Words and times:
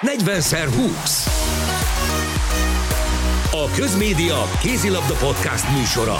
40x20. 0.00 1.28
A 3.50 3.70
Közmédia 3.76 4.42
Kézilabda 4.62 5.14
Podcast 5.14 5.64
műsora. 5.76 6.16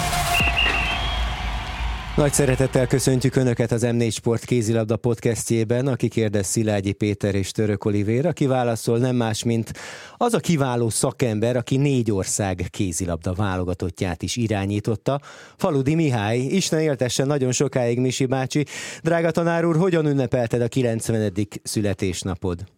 Nagy 2.15 2.33
szeretettel 2.33 2.87
köszöntjük 2.87 3.35
Önöket 3.35 3.71
az 3.71 3.83
M4 3.85 4.11
Sport 4.11 4.45
kézilabda 4.45 4.95
podcastjében, 4.95 5.87
aki 5.87 6.07
kérdez 6.07 6.47
Szilágyi 6.47 6.93
Péter 6.93 7.35
és 7.35 7.51
Török 7.51 7.85
Olivér, 7.85 8.25
aki 8.25 8.45
válaszol 8.45 8.97
nem 8.97 9.15
más, 9.15 9.43
mint 9.43 9.73
az 10.17 10.33
a 10.33 10.39
kiváló 10.39 10.89
szakember, 10.89 11.55
aki 11.55 11.77
négy 11.77 12.11
ország 12.11 12.65
kézilabda 12.69 13.33
válogatottját 13.33 14.23
is 14.23 14.35
irányította. 14.35 15.21
Faludi 15.57 15.95
Mihály, 15.95 16.37
Isten 16.37 16.79
éltessen 16.79 17.27
nagyon 17.27 17.51
sokáig, 17.51 17.99
Misi 17.99 18.25
bácsi. 18.25 18.65
Drága 19.01 19.31
tanár 19.31 19.65
úr, 19.65 19.77
hogyan 19.77 20.05
ünnepelted 20.05 20.61
a 20.61 20.67
90. 20.67 21.31
születésnapod? 21.63 22.76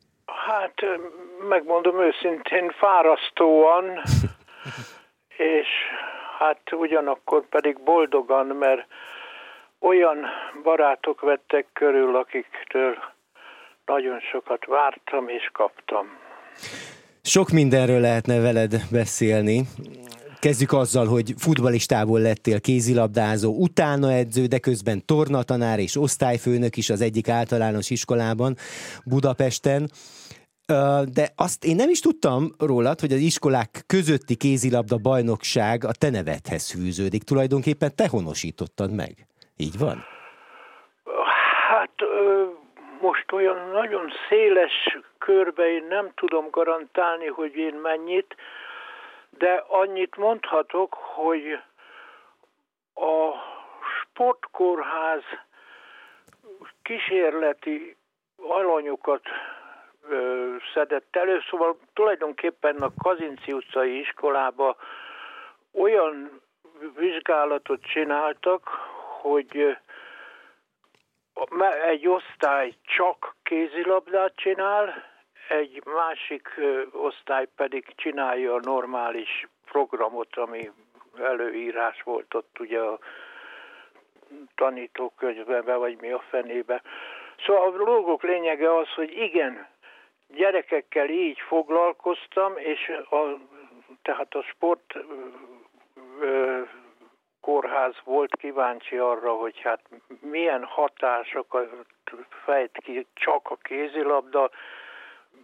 Hát 0.60 0.82
megmondom 1.50 2.02
őszintén, 2.02 2.70
fárasztóan, 2.70 3.84
és 5.58 5.68
hát 6.40 6.62
ugyanakkor 6.72 7.48
pedig 7.50 7.84
boldogan, 7.84 8.46
mert 8.46 8.86
olyan 9.80 10.26
barátok 10.64 11.22
vettek 11.22 11.66
körül, 11.74 12.16
akiktől 12.16 12.98
nagyon 13.86 14.20
sokat 14.20 14.66
vártam 14.66 15.28
és 15.28 15.50
kaptam. 15.54 16.08
Sok 17.22 17.50
mindenről 17.50 18.00
lehetne 18.00 18.40
veled 18.40 18.76
beszélni. 18.92 19.62
Kezdjük 20.40 20.74
azzal, 20.74 21.08
hogy 21.08 21.34
futbalistából 21.38 22.20
lettél 22.20 22.62
kézilabdázó, 22.62 23.54
utána 23.58 24.12
edző, 24.12 24.46
de 24.46 24.60
közben 24.60 25.06
tornatanár 25.06 25.80
és 25.80 25.96
osztályfőnök 25.96 26.78
is 26.78 26.90
az 26.90 27.02
egyik 27.02 27.30
általános 27.30 27.90
iskolában 27.90 28.56
Budapesten. 29.06 29.90
De 31.14 31.30
azt 31.36 31.66
én 31.66 31.76
nem 31.76 31.90
is 31.90 32.00
tudtam 32.00 32.52
rólad, 32.60 33.00
hogy 33.00 33.12
az 33.12 33.20
iskolák 33.20 33.84
közötti 33.88 34.36
kézilabda 34.36 34.98
bajnokság 34.98 35.84
a 35.84 35.92
te 36.00 36.10
nevedhez 36.10 36.72
fűződik. 36.72 37.24
Tulajdonképpen 37.24 37.96
te 37.96 38.08
honosítottad 38.08 38.96
meg. 38.96 39.14
Így 39.58 39.78
van? 39.78 40.06
Hát 41.70 41.94
most 43.02 43.32
olyan 43.32 43.70
nagyon 43.72 44.12
széles 44.30 44.98
körbe 45.18 45.72
én 45.72 45.86
nem 45.90 46.12
tudom 46.16 46.50
garantálni, 46.50 47.28
hogy 47.28 47.56
én 47.56 47.76
mennyit, 47.76 48.36
de 49.30 49.64
annyit 49.68 50.18
mondhatok, 50.18 50.94
hogy 50.94 51.44
a 52.96 53.34
sportkórház 54.02 55.24
kísérleti 56.82 57.96
alanyokat 58.38 59.22
szedett 60.74 61.16
elő, 61.16 61.42
szóval 61.50 61.78
tulajdonképpen 61.94 62.76
a 62.76 62.92
Kazinci 63.04 63.54
utcai 63.54 64.00
iskolába 64.00 64.76
olyan 65.74 66.42
vizsgálatot 66.96 67.82
csináltak, 67.82 68.68
hogy 69.22 69.78
egy 71.88 72.08
osztály 72.08 72.74
csak 72.82 73.36
kézilabdát 73.44 74.36
csinál, 74.36 75.04
egy 75.48 75.82
másik 75.86 76.50
osztály 76.92 77.48
pedig 77.56 77.86
csinálja 77.96 78.54
a 78.54 78.60
normális 78.64 79.48
programot, 79.66 80.36
ami 80.36 80.72
előírás 81.18 82.02
volt 82.04 82.34
ott 82.34 82.60
ugye 82.60 82.80
a 82.80 83.00
tanítókönyvben, 84.56 85.80
vagy 85.80 85.98
mi 86.02 86.12
a 86.12 86.24
fenébe. 86.30 86.82
Szóval 87.46 87.68
a 87.68 87.84
dolgok 87.84 88.24
lényege 88.24 88.76
az, 88.76 88.90
hogy 88.94 89.18
igen, 89.18 89.68
gyerekekkel 90.36 91.10
így 91.10 91.40
foglalkoztam, 91.48 92.58
és 92.58 92.92
a, 93.10 93.40
tehát 94.02 94.34
a 94.34 94.42
sport 94.42 94.96
ö, 96.22 96.62
kórház 97.42 97.96
volt 98.04 98.36
kíváncsi 98.36 98.96
arra, 98.96 99.34
hogy 99.34 99.60
hát 99.64 99.82
milyen 100.22 100.64
hatásokat 100.64 101.70
fejt 102.46 102.78
ki 102.84 103.08
csak 103.14 103.50
a 103.50 103.58
kézilabda 103.62 104.50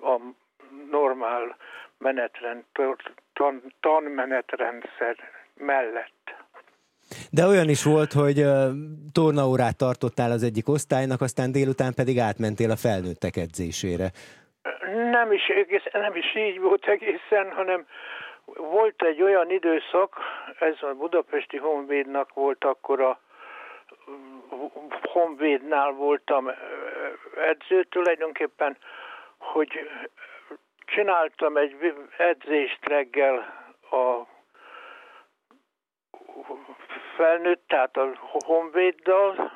a 0.02 0.20
normál 0.92 1.56
menetrend, 1.98 2.64
tan, 3.34 3.74
tanmenetrendszer 3.80 5.16
mellett. 5.56 6.14
De 7.32 7.46
olyan 7.46 7.70
is 7.70 7.84
volt, 7.84 8.14
hogy 8.14 8.40
uh, 8.40 8.70
tornaórát 9.12 9.78
tartottál 9.78 10.32
az 10.32 10.44
egyik 10.44 10.70
osztálynak, 10.70 11.22
aztán 11.22 11.52
délután 11.52 11.94
pedig 11.94 12.20
átmentél 12.20 12.72
a 12.72 12.76
felnőttek 12.76 13.36
edzésére. 13.36 14.12
Nem 14.94 15.32
is, 15.32 15.52
nem 15.92 16.16
is 16.16 16.36
így 16.36 16.60
volt 16.60 16.88
egészen, 16.88 17.52
hanem 17.52 17.88
volt 18.46 19.04
egy 19.04 19.22
olyan 19.22 19.50
időszak, 19.50 20.18
ez 20.60 20.76
a 20.82 20.94
budapesti 20.94 21.58
Honvédnak 21.58 22.34
volt 22.34 22.64
akkor 22.64 23.02
a 23.02 23.20
Honvédnál 25.02 25.92
voltam 25.92 26.52
edző 27.36 27.84
tulajdonképpen, 27.84 28.78
hogy 29.38 29.90
csináltam 30.86 31.58
egy 31.58 31.94
edzést 32.18 32.88
reggel 32.88 33.38
a 33.92 34.22
felnőtt, 37.16 37.68
tehát 37.68 37.98
a 37.98 38.12
Honvéddal, 38.46 39.52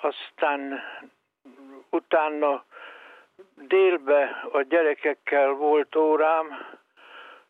aztán 0.00 0.82
utána 1.90 2.64
délbe 3.56 4.48
a 4.52 4.62
gyerekekkel 4.62 5.50
volt 5.52 5.96
órám, 5.96 6.46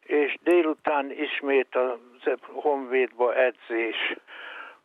és 0.00 0.36
délután 0.42 1.10
ismét 1.10 1.74
a 1.74 1.98
Honvédba 2.42 3.34
edzés. 3.34 4.16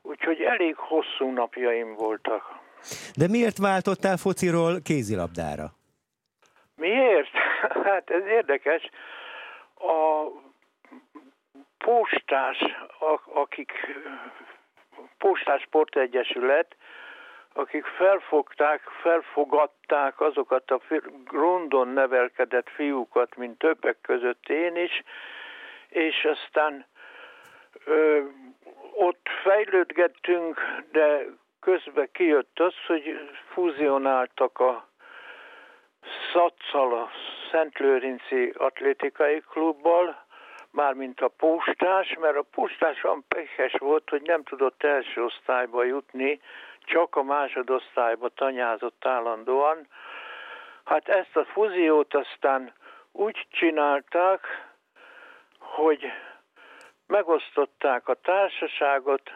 Úgyhogy 0.02 0.42
elég 0.42 0.76
hosszú 0.76 1.30
napjaim 1.30 1.96
voltak. 1.96 2.60
De 3.16 3.28
miért 3.28 3.58
váltottál 3.58 4.18
fociról 4.18 4.80
kézilabdára? 4.84 5.66
Miért? 6.76 7.32
Hát 7.84 8.10
ez 8.10 8.26
érdekes. 8.26 8.90
A 9.76 10.28
postás, 11.78 12.58
akik 13.34 13.72
postás 15.18 15.62
sportegyesület, 15.62 16.76
akik 17.54 17.86
felfogták, 17.86 18.82
felfogadták 19.02 20.20
azokat 20.22 20.72
a 20.72 20.82
rondon 21.32 21.88
nevelkedett 21.88 22.70
fiúkat, 22.70 23.36
mint 23.36 23.58
többek 23.58 23.98
között 24.02 24.50
én 24.50 24.76
is, 24.76 25.04
és 25.90 26.26
aztán 26.26 26.86
ö, 27.86 28.22
ott 28.94 29.28
fejlődgettünk, 29.44 30.60
de 30.92 31.26
közben 31.60 32.10
kijött 32.12 32.60
az, 32.60 32.74
hogy 32.88 33.30
fúzionáltak 33.54 34.60
a 34.60 34.90
Szatszal 36.34 36.94
a 36.94 37.10
Szentlőrinci 37.52 38.54
Atlétikai 38.58 39.40
Klubbal, 39.40 40.26
mármint 40.72 41.22
a 41.22 41.28
postás, 41.28 42.16
mert 42.20 42.38
a 42.38 42.46
postás 42.52 43.04
olyan 43.04 43.26
pehes 43.28 43.74
volt, 43.78 44.10
hogy 44.10 44.22
nem 44.22 44.44
tudott 44.44 44.84
első 44.84 45.24
osztályba 45.24 45.84
jutni, 45.84 46.40
csak 46.92 47.16
a 47.16 47.24
másodosztályba 47.24 48.30
tanyázott 48.30 49.06
állandóan. 49.06 49.88
Hát 50.86 51.08
ezt 51.08 51.36
a 51.36 51.46
fúziót 51.46 52.14
aztán 52.14 52.74
úgy 53.12 53.48
csinálták, 53.50 54.70
hogy 55.60 56.12
megosztották 57.08 58.08
a 58.08 58.14
társaságot, 58.14 59.32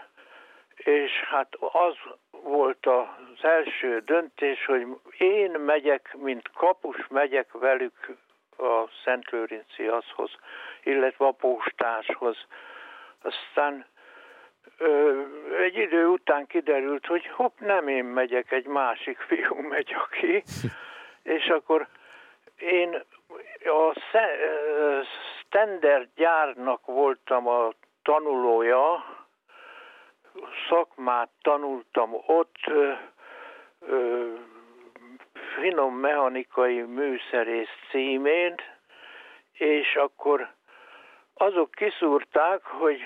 és 0.76 1.12
hát 1.12 1.56
az 1.60 1.96
volt 2.32 2.86
az 2.86 3.44
első 3.44 4.00
döntés, 4.00 4.66
hogy 4.66 4.88
én 5.18 5.52
megyek, 5.52 6.16
mint 6.18 6.50
kapus 6.54 7.08
megyek 7.08 7.52
velük 7.52 8.18
a 8.58 8.90
Szent 9.04 9.30
azhoz, 9.92 10.32
illetve 10.84 11.26
a 11.26 11.32
postáshoz. 11.32 12.38
Aztán 13.22 13.86
egy 15.60 15.78
idő 15.78 16.08
után 16.08 16.48
kiderült, 16.48 17.06
hogy 17.06 17.28
hopp, 17.28 17.60
nem 17.60 17.88
én 17.88 18.06
megyek, 18.06 18.52
egy 18.52 18.66
másik 18.66 19.18
fiú 19.18 19.56
megy 19.56 19.96
aki, 19.98 20.44
és 21.38 21.48
akkor 21.48 21.88
én 22.58 23.04
a 23.64 24.00
Stender 25.40 26.08
gyárnak 26.16 26.86
voltam 26.86 27.48
a 27.48 27.74
tanulója, 28.04 29.06
szakmát 30.70 31.30
tanultam 31.42 32.14
ott, 32.26 32.58
finom 35.60 35.96
mechanikai 35.96 36.82
műszerész 36.82 37.70
címén, 37.90 38.56
és 39.54 39.96
akkor 39.96 40.50
azok 41.34 41.72
kiszúrták, 41.72 42.64
hogy 42.64 43.02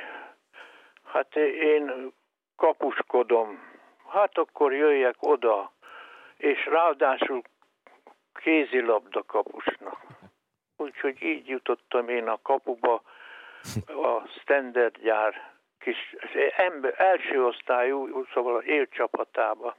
hát 1.12 1.36
én 1.36 2.14
kapuskodom, 2.56 3.60
hát 4.08 4.38
akkor 4.38 4.74
jöjjek 4.74 5.16
oda, 5.20 5.72
és 6.38 6.66
ráadásul 6.66 7.42
kézilabda 8.34 9.24
kapusnak. 9.24 9.98
úgyhogy 10.78 11.22
így 11.24 11.48
jutottam 11.48 12.10
én 12.10 12.28
a 12.28 12.40
kapuba 12.42 13.02
a 13.88 14.28
standard 14.42 14.98
gyár 14.98 15.34
kis 15.80 16.16
ember, 16.58 16.94
első 16.98 17.46
osztályú, 17.46 18.26
szóval 18.34 18.56
a 18.56 18.64
élcsapatába. 18.64 19.76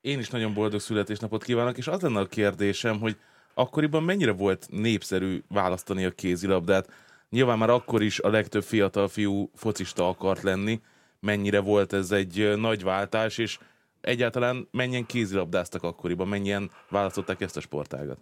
Én 0.00 0.18
is 0.18 0.30
nagyon 0.30 0.54
boldog 0.54 0.80
születésnapot 0.80 1.42
kívánok, 1.42 1.76
és 1.76 1.86
az 1.86 2.02
lenne 2.02 2.20
a 2.20 2.26
kérdésem, 2.26 2.98
hogy 3.00 3.16
akkoriban 3.54 4.02
mennyire 4.02 4.32
volt 4.32 4.66
népszerű 4.70 5.38
választani 5.48 6.04
a 6.04 6.10
kézilabdát? 6.10 6.86
Nyilván 7.32 7.58
már 7.58 7.70
akkor 7.70 8.02
is 8.02 8.18
a 8.18 8.28
legtöbb 8.28 8.62
fiatal 8.62 9.08
fiú 9.08 9.50
focista 9.54 10.08
akart 10.08 10.42
lenni. 10.42 10.80
Mennyire 11.20 11.60
volt 11.60 11.92
ez 11.92 12.10
egy 12.10 12.52
nagy 12.56 12.82
váltás, 12.84 13.38
és 13.38 13.58
egyáltalán 14.00 14.68
mennyien 14.70 15.06
kézilabdáztak 15.06 15.82
akkoriban, 15.82 16.28
mennyien 16.28 16.70
választották 16.90 17.40
ezt 17.40 17.56
a 17.56 17.60
sportágat? 17.60 18.18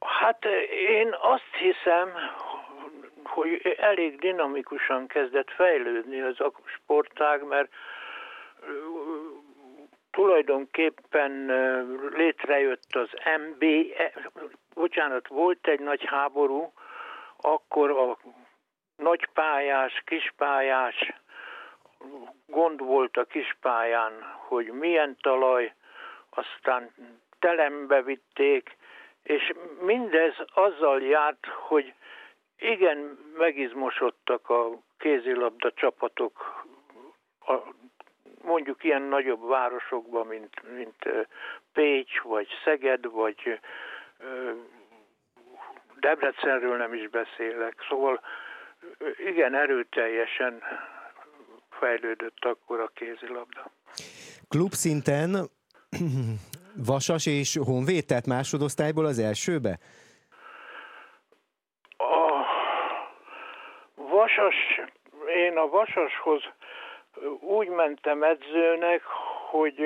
Hát 0.00 0.44
én 0.88 1.08
azt 1.20 1.52
hiszem, 1.60 2.08
hogy 3.24 3.76
elég 3.78 4.18
dinamikusan 4.18 5.06
kezdett 5.06 5.50
fejlődni 5.50 6.20
az 6.20 6.40
a 6.40 6.52
sportág, 6.66 7.46
mert 7.46 7.68
tulajdonképpen 10.10 11.32
létrejött 12.16 12.94
az 12.94 13.08
MB, 13.48 13.62
e, 13.96 14.12
bocsánat, 14.74 15.28
volt 15.28 15.66
egy 15.66 15.80
nagy 15.80 16.04
háború, 16.04 16.72
akkor 17.40 17.90
a 17.90 18.18
nagypályás, 18.96 20.02
kispályás 20.04 21.12
gond 22.46 22.80
volt 22.80 23.16
a 23.16 23.24
kispályán, 23.24 24.22
hogy 24.36 24.66
milyen 24.66 25.16
talaj, 25.20 25.74
aztán 26.30 26.94
telembe 27.38 28.02
vitték, 28.02 28.76
és 29.22 29.52
mindez 29.80 30.34
azzal 30.54 31.02
járt, 31.02 31.46
hogy 31.46 31.94
igen, 32.58 33.18
megizmosodtak 33.36 34.50
a 34.50 34.68
kézilabda 34.98 35.72
csapatok 35.72 36.64
a, 37.40 37.54
mondjuk 38.42 38.84
ilyen 38.84 39.02
nagyobb 39.02 39.48
városokban, 39.48 40.26
mint, 40.26 40.62
mint 40.76 41.28
Pécs, 41.72 42.20
vagy 42.20 42.48
Szeged, 42.64 43.10
vagy 43.10 43.60
Debrecenről 46.06 46.76
nem 46.76 46.94
is 46.94 47.08
beszélek. 47.08 47.74
Szóval 47.88 48.20
igen, 49.26 49.54
erőteljesen 49.54 50.62
fejlődött 51.70 52.44
akkor 52.44 52.80
a 52.80 52.90
kézilabda. 52.94 53.70
Klub 54.48 54.72
szinten 54.72 55.30
Vasas 56.90 57.26
és 57.26 57.58
Honvéd, 57.64 58.06
tehát 58.06 58.26
másodosztályból 58.26 59.04
az 59.04 59.18
elsőbe? 59.18 59.78
A 61.96 62.44
Vasas, 63.94 64.80
én 65.36 65.56
a 65.56 65.68
Vasashoz 65.68 66.42
úgy 67.40 67.68
mentem 67.68 68.22
edzőnek, 68.22 69.02
hogy 69.50 69.78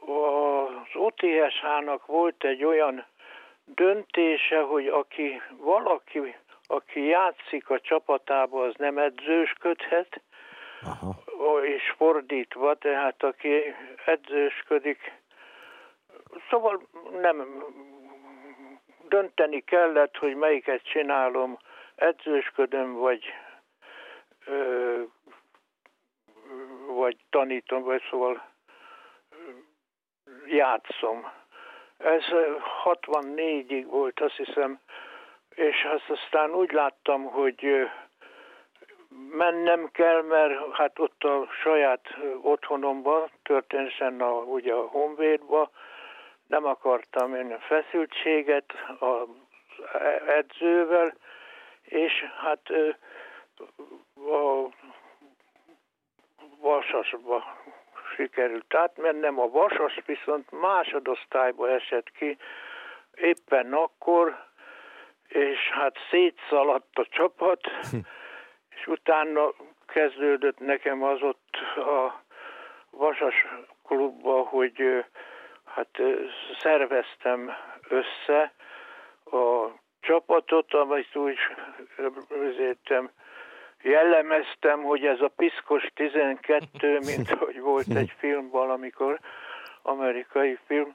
az 0.00 0.94
OTSH-nak 0.94 2.06
volt 2.06 2.44
egy 2.44 2.64
olyan 2.64 3.04
döntése, 3.74 4.60
hogy 4.60 4.86
aki 4.86 5.42
valaki, 5.56 6.36
aki 6.66 7.04
játszik 7.04 7.70
a 7.70 7.80
csapatába, 7.80 8.62
az 8.64 8.74
nem 8.76 8.98
edzősködhet, 8.98 10.20
Aha. 10.82 11.64
és 11.64 11.94
fordítva, 11.96 12.74
tehát 12.74 13.22
aki 13.22 13.74
edzősködik, 14.04 15.12
szóval 16.50 16.88
nem 17.20 17.64
dönteni 19.08 19.60
kellett, 19.60 20.16
hogy 20.16 20.34
melyiket 20.34 20.82
csinálom, 20.82 21.58
edzősködöm, 21.94 22.92
vagy 22.92 23.24
ö, 24.46 25.02
vagy 26.86 27.16
tanítom, 27.30 27.82
vagy 27.82 28.02
szóval 28.10 28.50
játszom. 30.46 31.30
Ez 32.04 32.22
64-ig 32.84 33.84
volt, 33.86 34.20
azt 34.20 34.36
hiszem, 34.36 34.80
és 35.54 35.84
azt 35.84 36.10
aztán 36.20 36.54
úgy 36.54 36.72
láttam, 36.72 37.24
hogy 37.24 37.90
mennem 39.30 39.88
kell, 39.92 40.22
mert 40.22 40.74
hát 40.74 40.98
ott 40.98 41.24
a 41.24 41.46
saját 41.62 42.16
otthonomban, 42.42 43.30
történetesen 43.42 44.20
a, 44.20 44.30
ugye 44.30 44.74
a 44.74 44.86
Honvédba, 44.86 45.70
nem 46.46 46.64
akartam 46.64 47.34
én 47.34 47.58
feszültséget 47.58 48.72
az 48.98 49.28
edzővel, 50.26 51.14
és 51.82 52.24
hát 52.42 52.70
a 54.14 54.68
Vasasba 56.60 57.56
sikerült. 58.14 58.74
Átmennem, 58.74 59.40
a 59.40 59.48
Vasas 59.48 60.00
viszont 60.06 60.50
másodosztályba 60.50 61.70
esett 61.70 62.10
ki 62.10 62.36
éppen 63.14 63.72
akkor, 63.72 64.44
és 65.28 65.58
hát 65.70 65.96
szétszaladt 66.10 66.98
a 66.98 67.06
csapat, 67.10 67.60
és 68.76 68.86
utána 68.86 69.52
kezdődött 69.86 70.58
nekem 70.58 71.02
az 71.02 71.22
ott 71.22 71.56
a 71.76 72.22
Vasas 72.90 73.46
klubba, 73.84 74.42
hogy 74.42 75.04
hát 75.64 76.02
szerveztem 76.58 77.52
össze 77.88 78.52
a 79.24 79.68
csapatot, 80.00 80.74
amit 80.74 81.16
úgy 81.16 81.38
rögzítettem, 82.28 83.10
jellemeztem, 83.82 84.82
hogy 84.82 85.06
ez 85.06 85.20
a 85.20 85.28
piszkos 85.36 85.90
12, 85.94 86.98
mint 87.16 87.30
hogy 87.30 87.60
volt 87.60 87.94
egy 87.94 88.12
film 88.18 88.50
valamikor, 88.50 89.18
amerikai 89.82 90.58
film. 90.66 90.94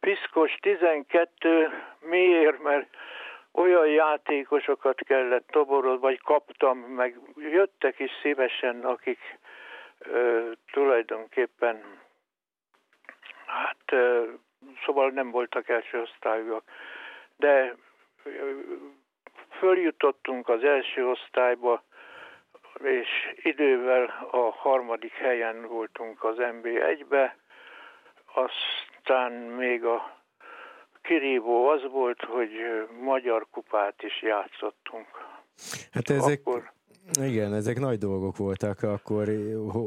Piszkos 0.00 0.56
12 0.60 1.70
miért? 2.00 2.62
Mert 2.62 2.88
olyan 3.52 3.86
játékosokat 3.86 5.00
kellett 5.00 5.46
toborod, 5.46 6.00
vagy 6.00 6.20
kaptam, 6.20 6.78
meg 6.78 7.18
jöttek 7.36 7.98
is 7.98 8.10
szívesen, 8.22 8.84
akik 8.84 9.18
ö, 9.98 10.50
tulajdonképpen 10.72 11.82
hát 13.46 13.92
ö, 13.92 14.24
szóval 14.84 15.10
nem 15.10 15.30
voltak 15.30 15.68
első 15.68 16.00
osztályúak. 16.00 16.62
De 17.36 17.74
ö, 18.22 18.30
följutottunk 19.58 20.48
az 20.48 20.64
első 20.64 21.08
osztályba, 21.08 21.82
és 22.82 23.08
idővel 23.36 24.28
a 24.30 24.50
harmadik 24.50 25.12
helyen 25.12 25.66
voltunk 25.68 26.24
az 26.24 26.36
MB1-be, 26.38 27.36
aztán 28.34 29.32
még 29.32 29.84
a 29.84 30.16
kirívó 31.02 31.68
az 31.68 31.82
volt, 31.90 32.20
hogy 32.20 32.50
magyar 33.00 33.46
kupát 33.50 34.02
is 34.02 34.22
játszottunk. 34.22 35.06
Hát 35.92 36.10
ezek, 36.10 36.40
Akkor 36.44 36.72
igen, 37.22 37.54
ezek 37.54 37.78
nagy 37.78 37.98
dolgok 37.98 38.36
voltak, 38.36 38.82
akkor 38.82 39.30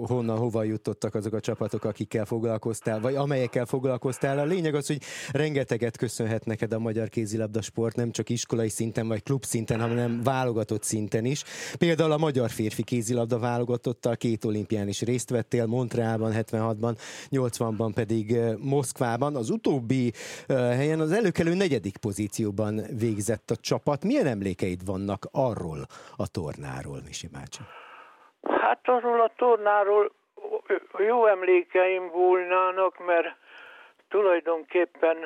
honnan, 0.08 0.38
hova 0.38 0.64
jutottak 0.64 1.16
azok 1.16 1.34
a 1.34 1.40
csapatok, 1.40 1.84
akikkel 1.84 2.26
foglalkoztál, 2.26 3.00
vagy 3.00 3.16
amelyekkel 3.16 3.66
foglalkoztál. 3.66 4.40
A 4.40 4.44
lényeg 4.44 4.76
az, 4.76 4.88
hogy 4.88 5.02
rengeteget 5.32 5.98
köszönhet 5.98 6.46
neked 6.46 6.74
a 6.74 6.80
magyar 6.80 7.10
kézilabda 7.10 7.62
sport, 7.62 7.96
nem 7.96 8.12
csak 8.12 8.30
iskolai 8.30 8.70
szinten 8.70 9.08
vagy 9.08 9.24
klub 9.24 9.44
szinten, 9.44 9.80
hanem 9.80 10.24
válogatott 10.24 10.84
szinten 10.84 11.26
is. 11.26 11.44
Például 11.78 12.12
a 12.12 12.18
magyar 12.18 12.50
férfi 12.50 12.84
kézilabda 12.84 13.40
válogatottal 13.40 14.16
két 14.16 14.46
olimpián 14.46 14.88
is 14.88 15.02
részt 15.02 15.30
vettél, 15.30 15.66
Montrealban 15.66 16.34
76-ban, 16.36 16.98
80-ban 17.30 17.92
pedig 17.94 18.38
Moszkvában. 18.60 19.36
Az 19.36 19.50
utóbbi 19.50 20.14
helyen 20.48 21.00
az 21.00 21.12
előkelő 21.12 21.54
negyedik 21.54 21.98
pozícióban 21.98 22.82
végzett 22.98 23.52
a 23.52 23.56
csapat. 23.56 24.04
Milyen 24.04 24.26
emlékeid 24.26 24.86
vannak 24.86 25.28
arról 25.32 25.88
a 26.16 26.28
tornáról? 26.28 27.08
Misi 27.10 27.28
bácsi? 27.28 27.62
Hát 28.62 28.88
arról 28.88 29.22
a 29.22 29.32
tornáról 29.36 30.12
jó 30.98 31.26
emlékeim 31.26 32.10
volnának, 32.10 33.06
mert 33.06 33.36
tulajdonképpen 34.10 35.18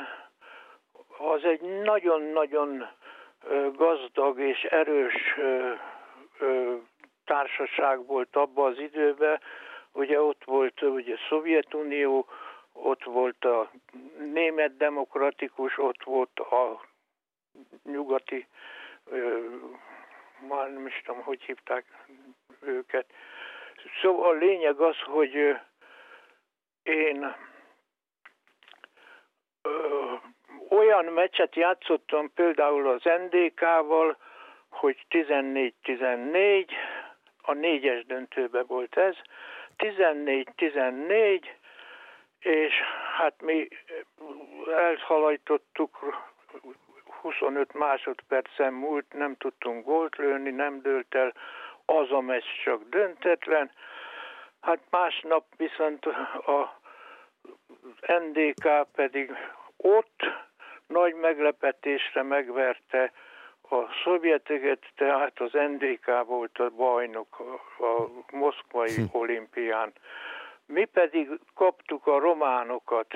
az 1.18 1.44
egy 1.44 1.62
nagyon-nagyon 1.62 2.88
gazdag 3.74 4.40
és 4.40 4.64
erős 4.64 5.40
társaság 7.26 8.06
volt 8.06 8.36
abban 8.36 8.72
az 8.72 8.80
időben. 8.80 9.42
Ugye 9.92 10.22
ott 10.22 10.44
volt 10.46 10.82
ugye 10.82 11.16
Szovjetunió, 11.30 12.28
ott 12.74 13.04
volt 13.04 13.46
a 13.46 13.72
német 14.34 14.78
demokratikus, 14.78 15.78
ott 15.78 16.04
volt 16.04 16.40
a 16.40 16.82
nyugati 17.84 18.48
már 20.48 20.72
nem 20.74 20.88
is 20.88 21.02
tudom, 21.06 21.22
hogy 21.22 21.42
hívták 21.42 21.86
őket. 22.62 23.06
Szóval 24.02 24.30
a 24.30 24.38
lényeg 24.38 24.80
az, 24.80 24.98
hogy 25.00 25.58
én 26.84 27.36
olyan 30.70 31.06
meccset 31.06 31.56
játszottam 31.56 32.34
például 32.34 32.88
az 32.88 33.02
NDK-val, 33.04 34.18
hogy 34.70 35.06
14-14, 35.10 36.70
a 37.42 37.54
négyes 37.54 38.06
döntőbe 38.06 38.64
volt 38.64 38.98
ez, 38.98 39.16
14-14, 39.78 41.44
és 42.40 42.74
hát 43.18 43.42
mi 43.42 43.68
elhalajtottuk 44.78 46.24
25 47.24 47.74
másodpercen 47.74 48.74
múlt, 48.74 49.14
nem 49.14 49.36
tudtunk 49.36 49.86
gólt 49.86 50.16
lőni, 50.16 50.50
nem 50.50 50.82
dőlt 50.82 51.16
el, 51.16 51.34
az 51.86 52.12
a 52.12 52.20
meccs 52.20 52.44
csak 52.64 52.82
döntetlen. 52.90 53.72
Hát 54.62 54.80
másnap 54.90 55.46
viszont 55.58 56.06
a 56.46 56.80
NDK 58.20 58.88
pedig 58.92 59.32
ott 59.78 60.22
nagy 60.88 61.14
meglepetésre 61.14 62.24
megverte 62.24 63.12
a 63.70 63.84
szovjeteket, 64.04 64.80
tehát 64.96 65.40
az 65.40 65.52
NDK 65.52 66.26
volt 66.26 66.60
a 66.60 66.70
bajnok 66.70 67.40
a, 67.80 68.08
moszkvai 68.32 68.94
hm. 68.94 69.02
olimpián. 69.12 69.94
Mi 70.66 70.86
pedig 70.86 71.30
kaptuk 71.54 72.08
a 72.08 72.20
románokat. 72.20 73.08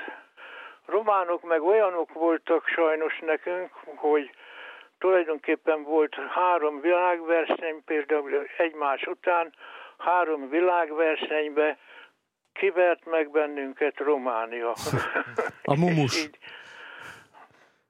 Románok 0.88 1.42
meg 1.42 1.62
olyanok 1.62 2.12
voltak 2.12 2.66
sajnos 2.66 3.18
nekünk, 3.26 3.70
hogy 3.96 4.30
tulajdonképpen 4.98 5.82
volt 5.82 6.14
három 6.30 6.80
világverseny, 6.80 7.84
például 7.84 8.46
egymás 8.58 9.02
után, 9.02 9.52
három 9.98 10.48
világversenybe 10.48 11.78
kivert 12.52 13.04
meg 13.04 13.30
bennünket 13.30 13.96
Románia. 13.96 14.74
A 15.62 15.76
mumus. 15.76 16.16
így, 16.22 16.38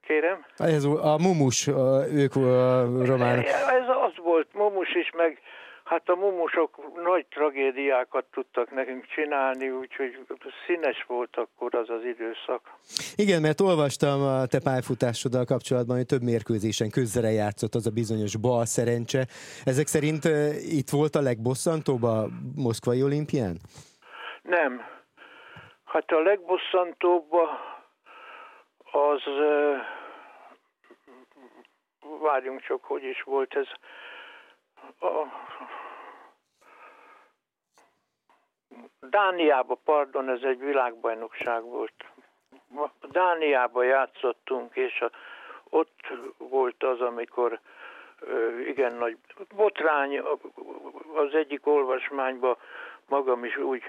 kérem? 0.06 0.44
Ez 0.56 0.84
a 0.84 1.16
mumus, 1.18 1.66
ők 2.12 2.36
a 2.36 2.80
románok. 3.04 3.44
Ez 3.44 3.88
az 3.88 4.16
volt, 4.16 4.54
mumus 4.54 4.94
is, 4.94 5.10
meg 5.16 5.40
Hát 5.88 6.08
a 6.08 6.14
mumusok 6.14 7.02
nagy 7.02 7.26
tragédiákat 7.26 8.24
tudtak 8.32 8.70
nekünk 8.70 9.06
csinálni, 9.06 9.70
úgyhogy 9.70 10.26
színes 10.66 11.04
volt 11.06 11.36
akkor 11.36 11.74
az 11.74 11.90
az 11.90 12.04
időszak. 12.04 12.60
Igen, 13.16 13.40
mert 13.40 13.60
olvastam 13.60 14.20
a 14.22 14.46
te 14.46 14.60
pályafutásoddal 14.60 15.44
kapcsolatban, 15.44 15.96
hogy 15.96 16.06
több 16.06 16.22
mérkőzésen 16.22 16.90
közzere 16.90 17.30
játszott 17.30 17.74
az 17.74 17.86
a 17.86 17.90
bizonyos 17.90 18.36
bal 18.36 18.64
szerencse. 18.64 19.26
Ezek 19.64 19.86
szerint 19.86 20.24
itt 20.78 20.90
volt 20.90 21.14
a 21.14 21.20
legbosszantóbb 21.20 22.02
a 22.02 22.26
moszkvai 22.56 23.02
olimpián? 23.02 23.56
Nem. 24.42 24.82
Hát 25.84 26.10
a 26.10 26.20
legbosszantóbb 26.20 27.32
az 28.92 29.22
várjunk 32.20 32.60
csak, 32.60 32.84
hogy 32.84 33.02
is 33.02 33.22
volt 33.22 33.54
ez 33.54 33.66
a 35.00 35.26
Dániába, 39.00 39.78
pardon, 39.84 40.28
ez 40.28 40.42
egy 40.42 40.58
világbajnokság 40.58 41.62
volt. 41.62 42.04
Dániába 43.10 43.82
játszottunk, 43.82 44.76
és 44.76 45.00
a, 45.00 45.10
ott 45.68 46.00
volt 46.36 46.82
az, 46.82 47.00
amikor 47.00 47.60
igen 48.66 48.94
nagy 48.94 49.16
botrány, 49.54 50.18
az 51.14 51.34
egyik 51.34 51.66
olvasmányban 51.66 52.56
magam 53.08 53.44
is 53.44 53.56
úgy 53.56 53.82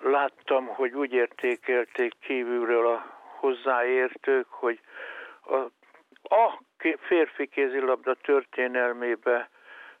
láttam, 0.00 0.66
hogy 0.66 0.92
úgy 0.92 1.12
értékelték 1.12 2.12
kívülről 2.20 2.86
a 2.86 3.20
hozzáértők, 3.38 4.46
hogy 4.48 4.80
a, 5.40 5.56
a 6.34 6.60
férfi 6.98 7.46
kézilabda 7.46 8.14
történelmébe 8.14 9.50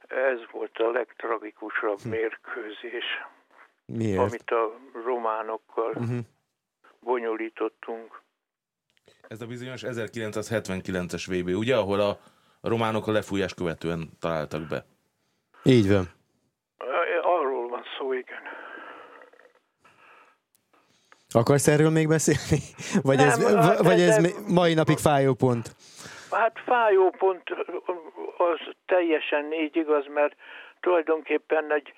ez 0.08 0.38
volt 0.50 0.78
a 0.78 0.90
legtragikusabb 0.90 1.98
hm. 2.02 2.08
mérkőzés. 2.08 3.24
Miért? 3.96 4.18
amit 4.18 4.50
a 4.50 4.80
románokkal 5.04 5.90
uh-huh. 5.90 6.18
bonyolítottunk. 7.00 8.22
Ez 9.28 9.40
a 9.40 9.46
bizonyos 9.46 9.82
1979-es 9.86 11.24
VB, 11.26 11.56
ugye, 11.56 11.76
ahol 11.76 12.00
a 12.00 12.18
románok 12.60 13.06
a 13.06 13.12
lefújás 13.12 13.54
követően 13.54 14.10
találtak 14.20 14.68
be. 14.68 14.84
Így 15.62 15.88
van. 15.88 16.04
Arról 17.22 17.68
van 17.68 17.82
szó, 17.98 18.12
igen. 18.12 18.40
Akarsz 21.30 21.68
erről 21.68 21.90
még 21.90 22.08
beszélni? 22.08 22.62
Vagy 23.08 23.16
Nem, 23.16 23.28
ez, 23.28 23.54
hát 23.54 23.78
vagy 23.78 24.00
ez 24.00 24.22
de, 24.22 24.28
mai 24.48 24.74
napig 24.74 24.98
fájó 24.98 25.34
pont? 25.34 25.76
Hát 26.30 26.58
fájó 26.64 27.10
pont 27.10 27.42
az 28.36 28.60
teljesen 28.86 29.52
így 29.52 29.76
igaz, 29.76 30.04
mert 30.14 30.36
tulajdonképpen 30.80 31.72
egy 31.72 31.92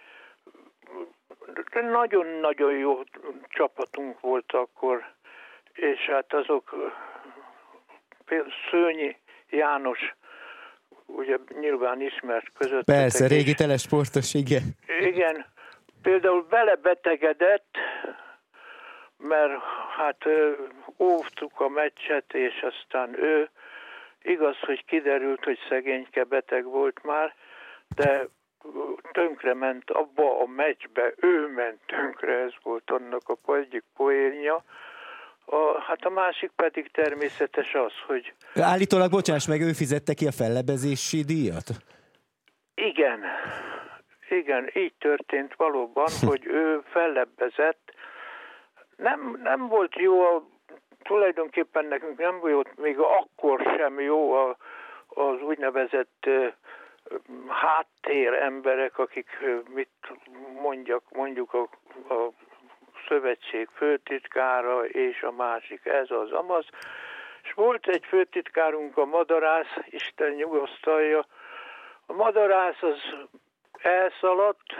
nagyon-nagyon 1.90 2.72
jó 2.72 3.02
csapatunk 3.48 4.20
volt 4.20 4.52
akkor, 4.52 5.04
és 5.72 6.00
hát 6.00 6.32
azok 6.32 6.92
Szőnyi 8.70 9.16
János, 9.50 10.14
ugye 11.06 11.36
nyilván 11.60 12.00
ismert 12.00 12.52
között. 12.58 12.84
Persze, 12.84 13.26
régi 13.26 13.54
telesportos, 13.54 14.34
igen. 14.34 14.62
Igen, 15.00 15.46
például 16.02 16.42
belebetegedett, 16.42 17.76
mert 19.16 19.62
hát 19.96 20.24
óvtuk 20.98 21.60
a 21.60 21.68
meccset, 21.68 22.34
és 22.34 22.62
aztán 22.62 23.22
ő, 23.22 23.50
igaz, 24.22 24.58
hogy 24.58 24.84
kiderült, 24.84 25.44
hogy 25.44 25.58
szegényke 25.68 26.24
beteg 26.24 26.64
volt 26.64 27.02
már, 27.02 27.34
de 27.94 28.26
tönkre 29.12 29.54
ment 29.54 29.90
abba 29.90 30.40
a 30.40 30.46
meccsbe, 30.46 31.12
ő 31.16 31.46
ment 31.48 31.80
tönkre, 31.86 32.32
ez 32.32 32.52
volt 32.62 32.90
annak 32.90 33.22
a 33.28 33.52
egyik 33.52 33.84
poénja. 33.96 34.64
A, 35.44 35.80
hát 35.80 36.04
a 36.04 36.10
másik 36.10 36.50
pedig 36.56 36.90
természetes 36.90 37.74
az, 37.74 37.92
hogy... 38.06 38.32
Állítólag, 38.54 39.10
bocsáss 39.10 39.48
meg, 39.48 39.60
ő 39.60 39.72
fizette 39.72 40.14
ki 40.14 40.26
a 40.26 40.32
fellebezési 40.32 41.22
díjat? 41.22 41.68
Igen, 42.74 43.20
igen, 44.28 44.70
így 44.74 44.94
történt 44.98 45.54
valóban, 45.56 46.08
hogy 46.20 46.46
ő 46.46 46.82
fellebbezett. 46.84 47.94
Nem, 48.96 49.40
nem 49.42 49.68
volt 49.68 49.94
jó, 49.94 50.20
a, 50.20 50.46
tulajdonképpen 51.02 51.84
nekünk 51.84 52.18
nem 52.18 52.38
volt 52.40 52.76
még 52.76 52.98
akkor 52.98 53.74
sem 53.76 54.00
jó 54.00 54.32
a, 54.32 54.56
az 55.08 55.40
úgynevezett 55.40 56.28
háttér 57.48 58.32
emberek, 58.32 58.98
akik 58.98 59.38
mit 59.68 60.12
mondjak, 60.62 61.02
mondjuk 61.10 61.54
a, 61.54 61.68
a 62.14 62.30
szövetség 63.08 63.68
főtitkára 63.74 64.86
és 64.86 65.22
a 65.22 65.32
másik 65.32 65.86
ez 65.86 66.10
az 66.10 66.32
amaz. 66.32 66.66
És 67.42 67.52
volt 67.52 67.86
egy 67.86 68.04
főtitkárunk, 68.04 68.96
a 68.96 69.04
madarász, 69.04 69.76
Isten 69.86 70.32
nyugosztalja. 70.32 71.26
A 72.06 72.12
madarász 72.12 72.82
az 72.82 72.98
elszaladt, 73.82 74.74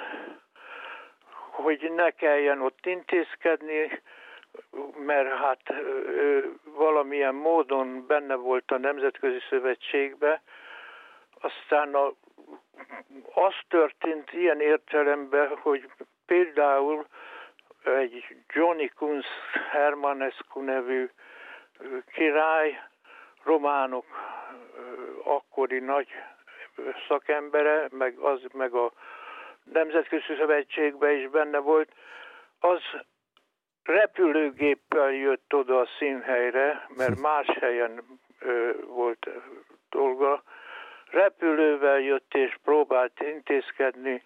hogy 1.51 1.93
ne 1.95 2.11
kelljen 2.11 2.61
ott 2.61 2.87
intézkedni, 2.87 4.03
mert 4.97 5.29
hát 5.29 5.71
ő 6.07 6.55
valamilyen 6.65 7.35
módon 7.35 8.07
benne 8.07 8.35
volt 8.35 8.71
a 8.71 8.79
Nemzetközi 8.79 9.39
Szövetségbe, 9.49 10.43
aztán 11.45 11.95
a, 11.95 12.07
az 13.35 13.55
történt 13.69 14.33
ilyen 14.33 14.61
értelemben, 14.61 15.57
hogy 15.57 15.91
például 16.27 17.07
egy 17.85 18.25
Johnny 18.49 18.89
Kunz 18.89 19.25
Hermanescu 19.71 20.61
nevű 20.61 21.11
király, 22.13 22.81
románok 23.43 24.05
akkori 25.25 25.79
nagy 25.79 26.09
szakembere, 27.09 27.89
meg, 27.91 28.19
az, 28.19 28.41
meg 28.53 28.75
a 28.75 28.93
Nemzetközi 29.73 30.35
Szövetségben 30.37 31.17
is 31.17 31.29
benne 31.29 31.59
volt, 31.59 31.93
az 32.61 32.81
repülőgéppel 33.83 35.13
jött 35.13 35.55
oda 35.55 35.81
a 35.81 35.89
színhelyre, 35.99 36.87
mert 36.97 37.21
más 37.29 37.47
helyen 37.47 38.21
ö, 38.39 38.71
volt 38.87 39.29
dolga, 39.91 40.43
repülővel 41.15 42.01
jött 42.01 42.35
és 42.35 42.59
próbált 42.65 43.21
intézkedni, 43.21 44.23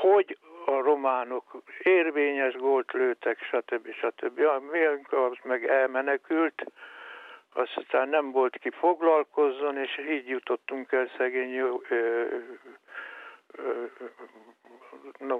hogy 0.00 0.38
a 0.64 0.80
románok 0.80 1.62
érvényes 1.82 2.54
gólt 2.54 2.92
lőtek, 2.92 3.38
stb. 3.38 3.92
stb. 3.92 4.38
A 4.38 4.60
az 4.60 5.42
meg 5.42 5.66
elmenekült, 5.66 6.64
aztán 7.52 8.08
nem 8.08 8.30
volt 8.30 8.58
ki 8.58 8.70
foglalkozzon, 8.70 9.76
és 9.76 9.98
így 10.08 10.28
jutottunk 10.28 10.92
el 10.92 11.10
szegény, 11.16 11.56
ö, 11.56 11.74
ö, 11.88 12.24
ö, 13.52 13.84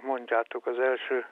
mondjátok 0.02 0.66
az 0.66 0.78
első. 0.78 1.26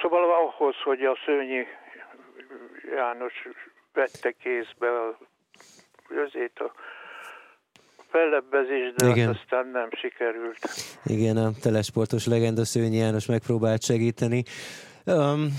Szóval 0.00 0.34
ahhoz, 0.34 0.76
hogy 0.76 1.04
a 1.04 1.18
Szőnyi 1.24 1.66
János 2.90 3.48
vette 3.92 4.30
kézbe 4.30 5.00
a 5.00 5.18
közét 6.08 6.58
a 6.58 6.72
fellebbezés, 8.08 8.92
de 8.96 9.08
Igen. 9.08 9.26
Hát 9.26 9.36
aztán 9.36 9.66
nem 9.66 9.88
sikerült. 9.90 10.58
Igen, 11.04 11.36
a 11.36 11.50
telesportos 11.62 12.26
legenda 12.26 12.64
Szőnyi 12.64 12.96
János 12.96 13.26
megpróbált 13.26 13.82
segíteni. 13.82 14.44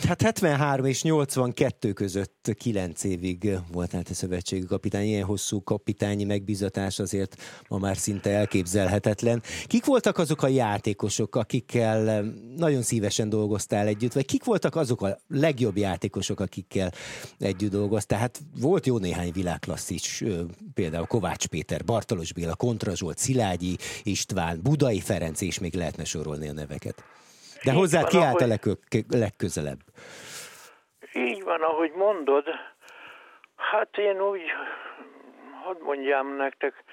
Hát 0.07 0.21
73 0.21 0.85
és 0.85 1.03
82 1.03 1.93
között 1.93 2.51
9 2.57 3.03
évig 3.03 3.57
voltál 3.71 4.03
te 4.03 4.13
szövetségi 4.13 4.65
kapitány, 4.65 5.05
ilyen 5.05 5.23
hosszú 5.23 5.63
kapitányi 5.63 6.23
megbizatás 6.23 6.99
azért 6.99 7.35
ma 7.67 7.77
már 7.77 7.97
szinte 7.97 8.29
elképzelhetetlen. 8.29 9.41
Kik 9.65 9.85
voltak 9.85 10.17
azok 10.17 10.43
a 10.43 10.47
játékosok, 10.47 11.35
akikkel 11.35 12.23
nagyon 12.55 12.81
szívesen 12.81 13.29
dolgoztál 13.29 13.87
együtt, 13.87 14.13
vagy 14.13 14.25
kik 14.25 14.43
voltak 14.43 14.75
azok 14.75 15.01
a 15.01 15.17
legjobb 15.27 15.77
játékosok, 15.77 16.39
akikkel 16.39 16.91
együtt 17.37 17.71
dolgoztál? 17.71 18.19
Hát 18.19 18.41
volt 18.59 18.85
jó 18.85 18.97
néhány 18.97 19.31
világklasszis, 19.31 20.23
például 20.73 21.05
Kovács 21.05 21.47
Péter, 21.47 21.83
Bartalos 21.83 22.33
Béla, 22.33 22.55
Kontra 22.55 22.95
Zsolt, 22.95 23.17
Szilágyi 23.17 23.77
István, 24.03 24.59
Budai 24.63 24.99
Ferenc, 24.99 25.41
és 25.41 25.59
még 25.59 25.75
lehetne 25.75 26.03
sorolni 26.03 26.47
a 26.47 26.53
neveket. 26.53 27.03
De 27.67 27.73
hozzá 27.73 28.03
ki 28.03 28.17
állt 28.17 28.41
a 28.41 28.47
legközelebb? 29.09 29.79
Így 31.13 31.43
van, 31.43 31.61
ahogy 31.61 31.91
mondod. 31.91 32.45
Hát 33.55 33.97
én 33.97 34.21
úgy, 34.21 34.41
hadd 35.63 35.81
mondjam 35.81 36.35
nektek, 36.35 36.83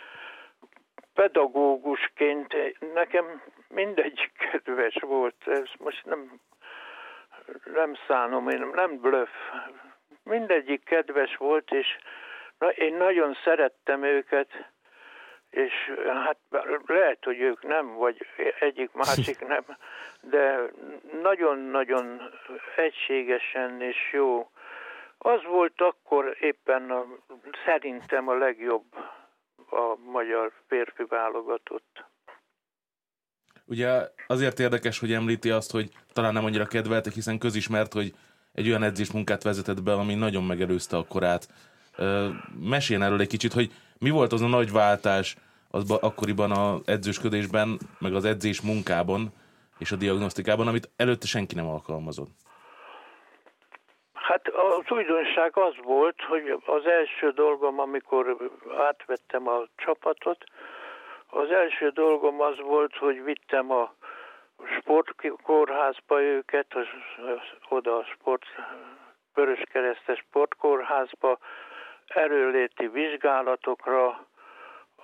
pedagógusként 1.13 2.55
nekem 2.95 3.43
mindegy 3.69 4.31
kedves 4.51 4.97
volt. 5.01 5.37
Ez 5.47 5.69
most 5.79 6.05
nem, 6.05 6.41
nem 7.75 7.95
szánom, 8.07 8.49
én 8.49 8.71
nem 8.75 9.01
blöff. 9.01 9.35
Mindegyik 10.23 10.85
kedves 10.85 11.37
volt, 11.37 11.71
és 11.71 11.87
na, 12.59 12.69
én 12.69 12.95
nagyon 12.95 13.37
szerettem 13.45 14.03
őket, 14.03 14.49
és 15.55 15.73
hát 16.25 16.37
lehet, 16.87 17.19
hogy 17.25 17.41
ők 17.41 17.63
nem, 17.63 17.95
vagy 17.95 18.27
egyik 18.61 18.93
másik 18.93 19.47
nem, 19.55 19.65
de 20.21 20.61
nagyon-nagyon 21.23 22.21
egységesen 22.77 23.81
és 23.81 23.97
jó. 24.13 24.51
Az 25.19 25.45
volt 25.45 25.81
akkor 25.81 26.37
éppen 26.41 26.91
a, 26.91 27.05
szerintem 27.65 28.29
a 28.29 28.35
legjobb 28.35 28.85
a 29.71 29.97
magyar 30.11 30.53
férfi 30.69 31.05
válogatott. 31.09 32.05
Ugye 33.67 34.09
azért 34.27 34.59
érdekes, 34.59 34.99
hogy 34.99 35.13
említi 35.13 35.51
azt, 35.51 35.71
hogy 35.71 35.89
talán 36.13 36.33
nem 36.33 36.45
annyira 36.45 36.67
kedveltek, 36.67 37.13
hiszen 37.13 37.39
közismert, 37.39 37.93
hogy 37.93 38.13
egy 38.53 38.69
olyan 38.69 38.83
edzésmunkát 38.83 39.43
vezetett 39.43 39.83
be, 39.83 39.93
ami 39.93 40.15
nagyon 40.15 40.45
megelőzte 40.45 40.97
a 40.97 41.07
korát. 41.09 41.49
Meséljen 42.61 43.07
erről 43.07 43.21
egy 43.21 43.29
kicsit, 43.29 43.53
hogy 43.53 43.73
mi 43.99 44.11
volt 44.11 44.33
az 44.33 44.43
a 44.43 44.47
nagy 44.47 44.73
váltás 44.73 45.37
az 45.71 45.91
akkoriban 45.91 46.51
az 46.51 46.81
edzősködésben, 46.85 47.79
meg 47.99 48.15
az 48.15 48.25
edzés 48.25 48.61
munkában, 48.61 49.33
és 49.79 49.93
a 49.93 49.97
diagnosztikában, 49.97 50.67
amit 50.67 50.91
előtte 50.97 51.27
senki 51.27 51.55
nem 51.55 51.67
alkalmazott? 51.67 52.31
Hát 54.13 54.49
az 54.49 54.91
újdonság 54.91 55.57
az 55.57 55.75
volt, 55.83 56.21
hogy 56.29 56.63
az 56.67 56.87
első 56.87 57.31
dolgom, 57.31 57.79
amikor 57.79 58.51
átvettem 58.79 59.49
a 59.49 59.63
csapatot, 59.77 60.45
az 61.27 61.51
első 61.51 61.89
dolgom 61.89 62.41
az 62.41 62.59
volt, 62.61 62.97
hogy 62.97 63.25
vittem 63.25 63.71
a 63.71 63.95
sportkórházba 64.79 66.23
őket, 66.23 66.67
az, 66.75 66.87
az, 67.17 67.69
oda 67.69 67.97
a 67.97 68.05
sport, 68.05 68.45
Vöröskeresztes 69.35 70.19
sportkórházba, 70.19 71.39
erőléti 72.07 72.87
vizsgálatokra, 72.89 74.27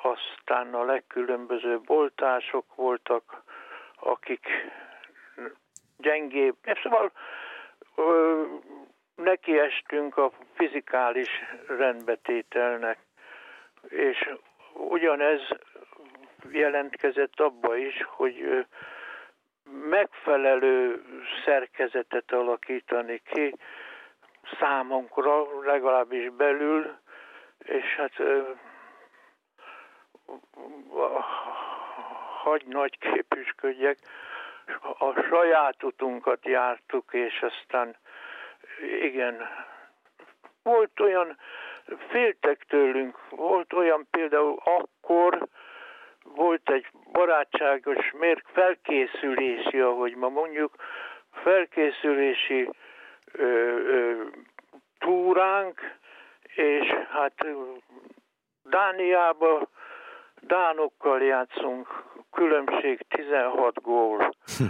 aztán 0.02 0.75
a 0.75 0.85
legkülönbözőbb 0.85 1.90
oltások 1.90 2.74
voltak, 2.74 3.42
akik 3.96 4.46
gyengébb. 5.96 6.57
Szóval 6.83 7.12
ö, 7.94 8.42
nekiestünk 9.14 10.16
a 10.16 10.31
fizikális 10.55 11.29
rendbetételnek, 11.66 12.98
és 13.88 14.35
ugyanez 14.72 15.40
jelentkezett 16.51 17.40
abba 17.40 17.77
is, 17.77 18.05
hogy 18.09 18.66
megfelelő 19.88 21.03
szerkezetet 21.44 22.33
alakítani 22.33 23.22
ki 23.24 23.55
számunkra, 24.59 25.61
legalábbis 25.62 26.31
belül, 26.31 26.98
és 27.64 27.85
hát 27.96 28.12
hagy 32.42 32.66
nagy 32.66 32.99
képüsködjek, 32.99 33.99
a 34.99 35.20
saját 35.29 35.83
utunkat 35.83 36.44
jártuk, 36.44 37.12
és 37.12 37.42
aztán 37.42 37.96
igen, 39.03 39.49
volt 40.62 41.01
olyan, 41.01 41.38
féltek 42.09 42.64
tőlünk, 42.68 43.18
volt 43.31 43.73
olyan 43.73 44.07
például 44.11 44.61
akkor, 44.64 45.46
volt 46.25 46.70
egy 46.70 46.87
barátságos 47.12 48.11
mérk 48.18 48.46
felkészülési, 48.53 49.81
ahogy 49.81 50.14
ma 50.16 50.29
mondjuk, 50.29 50.75
felkészülési 51.31 52.68
ö, 53.33 53.42
ö, 53.42 54.23
túránk, 54.99 55.99
és 56.61 56.88
hát 57.11 57.46
Dániába 58.62 59.68
Dánokkal 60.40 61.23
játszunk, 61.23 62.05
különbség 62.31 63.01
16 63.09 63.83
gól. 63.83 64.35
Hm. 64.59 64.64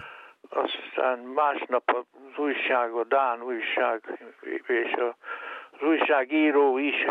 Aztán 0.48 1.18
másnap 1.18 1.90
az 1.90 2.38
újság, 2.38 2.92
a 2.92 3.04
Dán 3.04 3.42
újság, 3.42 4.18
és 4.66 4.92
az 4.92 5.82
újságíró 5.82 6.78
is, 6.78 7.06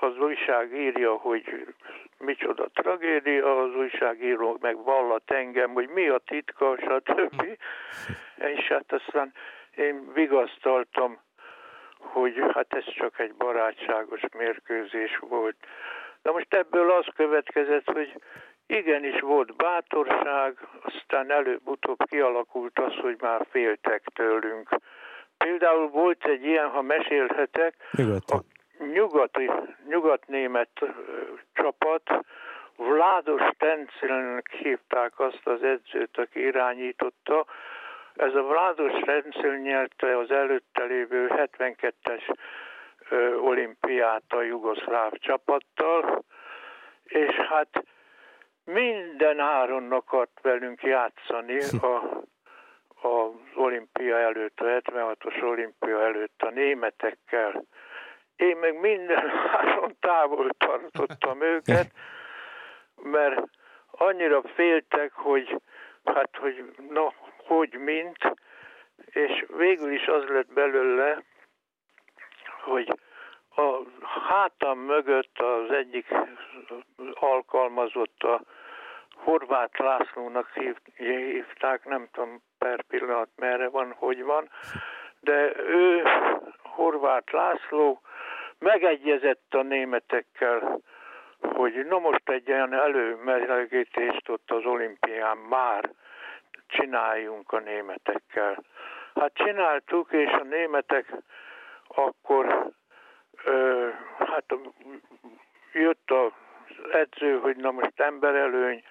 az 0.00 0.18
újság 0.18 0.72
írja, 0.72 1.14
hogy 1.14 1.74
micsoda 2.18 2.68
tragédia, 2.72 3.62
az 3.62 3.74
újságíró 3.74 4.58
meg 4.60 4.84
vallat 4.84 5.30
engem, 5.30 5.72
hogy 5.72 5.88
mi 5.88 6.08
a 6.08 6.18
titka, 6.18 6.76
stb. 6.76 7.58
És 8.36 8.66
hát 8.68 8.92
aztán 8.92 9.32
én 9.76 10.12
vigasztaltam, 10.12 11.18
hogy 12.12 12.42
hát 12.54 12.74
ez 12.74 12.84
csak 12.84 13.18
egy 13.18 13.34
barátságos 13.34 14.20
mérkőzés 14.38 15.18
volt. 15.20 15.56
Na 16.22 16.32
most 16.32 16.54
ebből 16.54 16.90
az 16.90 17.06
következett, 17.16 17.90
hogy 17.90 18.20
igenis 18.66 19.20
volt 19.20 19.56
bátorság, 19.56 20.68
aztán 20.82 21.30
előbb-utóbb 21.30 21.98
kialakult 22.04 22.78
az, 22.78 22.94
hogy 22.94 23.16
már 23.20 23.46
féltek 23.50 24.02
tőlünk. 24.14 24.68
Például 25.36 25.88
volt 25.88 26.24
egy 26.24 26.44
ilyen, 26.44 26.68
ha 26.68 26.82
mesélhetek, 26.82 27.74
a 28.26 28.38
nyugati, 28.92 29.50
nyugatnémet 29.88 30.70
csapat, 31.52 32.24
Vládos 32.76 33.42
Tencilnek 33.56 34.50
hívták 34.50 35.20
azt 35.20 35.40
az 35.44 35.62
edzőt, 35.62 36.18
aki 36.18 36.40
irányította. 36.40 37.46
Ez 38.18 38.34
a 38.34 38.42
Vládos 38.42 38.92
Tencil 39.04 39.56
nyerte 39.56 40.16
az 40.18 40.30
előtte 40.30 40.84
lévő 40.84 41.26
72-es 41.28 42.36
olimpiát 43.40 44.22
a 44.28 44.42
jugoszláv 44.42 45.12
csapattal, 45.12 46.24
és 47.04 47.34
hát 47.34 47.84
minden 48.64 49.38
áron 49.38 49.92
akart 49.92 50.40
velünk 50.42 50.82
játszani 50.82 51.60
a, 51.80 52.22
az 53.08 53.30
olimpia 53.54 54.18
előtt, 54.18 54.60
a 54.60 54.64
76-os 54.64 55.42
olimpia 55.42 56.02
előtt 56.02 56.42
a 56.42 56.50
németekkel. 56.50 57.64
Én 58.36 58.56
meg 58.56 58.80
minden 58.80 59.30
áron 59.52 59.96
távol 60.00 60.50
tartottam 60.58 61.42
őket, 61.42 61.90
mert 63.02 63.42
annyira 63.90 64.42
féltek, 64.54 65.12
hogy 65.12 65.60
hát, 66.04 66.36
hogy 66.36 66.64
na, 66.90 67.12
hogy 67.48 67.72
mint, 67.72 68.18
és 69.06 69.44
végül 69.56 69.92
is 69.92 70.06
az 70.06 70.24
lett 70.28 70.52
belőle, 70.52 71.22
hogy 72.62 72.98
a 73.56 73.82
hátam 74.28 74.78
mögött 74.78 75.38
az 75.38 75.70
egyik 75.70 76.06
alkalmazott 77.14 78.22
a 78.22 78.40
Horváth 79.14 79.80
Lászlónak 79.80 80.50
hívták, 80.96 81.84
nem 81.84 82.08
tudom 82.12 82.42
per 82.58 82.82
pillanat 82.82 83.28
merre 83.36 83.68
van, 83.68 83.92
hogy 83.92 84.22
van, 84.22 84.50
de 85.20 85.52
ő, 85.56 86.02
Horváth 86.62 87.32
László, 87.32 88.00
megegyezett 88.58 89.54
a 89.54 89.62
németekkel, 89.62 90.80
hogy 91.40 91.86
na 91.86 91.98
most 91.98 92.28
egy 92.30 92.52
olyan 92.52 92.72
előmelegítést 92.72 94.28
ott 94.28 94.50
az 94.50 94.64
olimpián 94.64 95.36
már 95.36 95.90
csináljunk 96.68 97.52
a 97.52 97.58
németekkel. 97.58 98.64
Hát 99.14 99.34
csináltuk, 99.34 100.12
és 100.12 100.30
a 100.30 100.44
németek 100.44 101.12
akkor 101.88 102.70
hát 104.18 104.44
jött 105.72 106.10
az 106.10 106.32
edző, 106.90 107.38
hogy 107.38 107.56
na 107.56 107.70
most 107.70 108.00
emberelőny, 108.00 108.82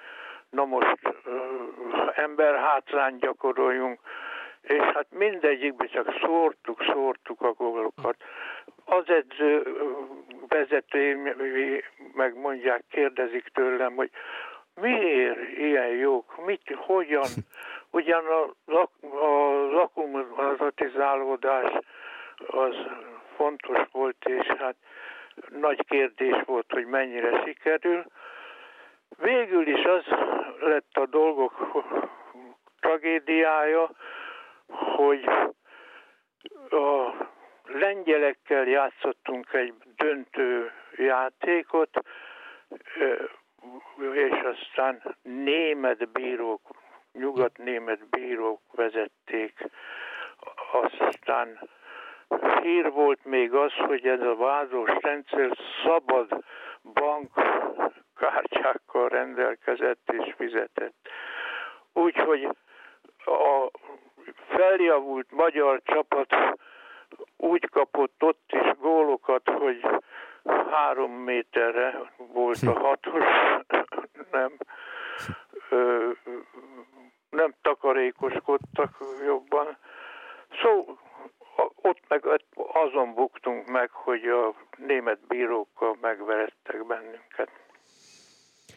na 0.49 0.65
most 0.65 0.99
ember 2.15 2.55
hátrány 2.55 3.17
gyakoroljunk, 3.17 3.99
és 4.61 4.81
hát 4.81 5.07
mindegyikbe 5.09 5.85
csak 5.85 6.17
szórtuk, 6.21 6.83
szórtuk 6.83 7.41
a 7.41 7.51
gólokat. 7.53 8.15
Az 8.85 9.09
edző 9.09 9.63
vezetői 10.47 11.83
megmondják, 12.13 12.83
kérdezik 12.89 13.47
tőlem, 13.47 13.95
hogy 13.95 14.09
miért 14.81 15.57
ilyen 15.57 15.87
jók, 15.87 16.45
mit, 16.45 16.75
hogyan, 16.75 17.27
ugyan 17.91 18.25
a, 18.25 18.53
lak, 18.65 18.91
a 19.01 19.27
lakumatizálódás 19.71 21.73
az 22.47 22.75
fontos 23.35 23.79
volt, 23.91 24.25
és 24.25 24.45
hát 24.45 24.75
nagy 25.49 25.85
kérdés 25.87 26.41
volt, 26.45 26.71
hogy 26.71 26.85
mennyire 26.85 27.41
sikerül. 27.45 28.05
Végül 29.17 29.67
is 29.67 29.85
az 29.85 30.05
lett 30.59 30.93
a 30.93 31.05
dolgok 31.05 31.83
tragédiája, 32.79 33.89
hogy 34.67 35.29
a 36.69 37.13
lengyelekkel 37.63 38.67
játszottunk 38.67 39.53
egy 39.53 39.73
döntő 39.95 40.71
játékot, 40.95 42.01
és 44.13 44.41
aztán 44.43 45.15
német 45.21 46.11
bírók, 46.11 46.61
nyugat-német 47.11 48.09
bírók 48.09 48.61
vezették. 48.71 49.69
Aztán 50.71 51.59
hír 52.61 52.91
volt 52.91 53.25
még 53.25 53.53
az, 53.53 53.73
hogy 53.73 54.07
ez 54.07 54.21
a 54.21 54.35
vázos 54.35 54.89
rendszer 55.01 55.57
szabad 55.83 56.43
bankkártyákkal 56.93 59.09
rendelkezett 59.09 60.11
és 60.11 60.33
fizetett. 60.37 61.09
Úgyhogy 61.93 62.47
a 63.25 63.71
feljavult 64.47 65.31
magyar 65.31 65.81
csapat 65.83 66.35
úgy 67.37 67.69
kapott 67.69 68.23
ott 68.23 68.43
is 68.47 68.71
gólokat, 68.79 69.49
hogy 69.49 69.85
három 70.71 71.11
méterre 71.11 72.11
volt 72.33 72.61
a 72.61 72.71
hatos, 72.71 73.23
nem, 74.31 74.51
ö, 75.69 76.09
nem 77.29 77.53
takarékoskodtak 77.61 78.97
jobban. 79.25 79.77
Szó, 80.61 80.97
ott 81.81 82.01
meg 82.07 82.23
azon 82.73 83.13
buktunk 83.13 83.67
meg, 83.67 83.89
hogy 83.91 84.25
a 84.25 84.53
német 84.77 85.19
bírókkal 85.27 85.97
megverettek 86.01 86.85
bennünket. 86.87 87.49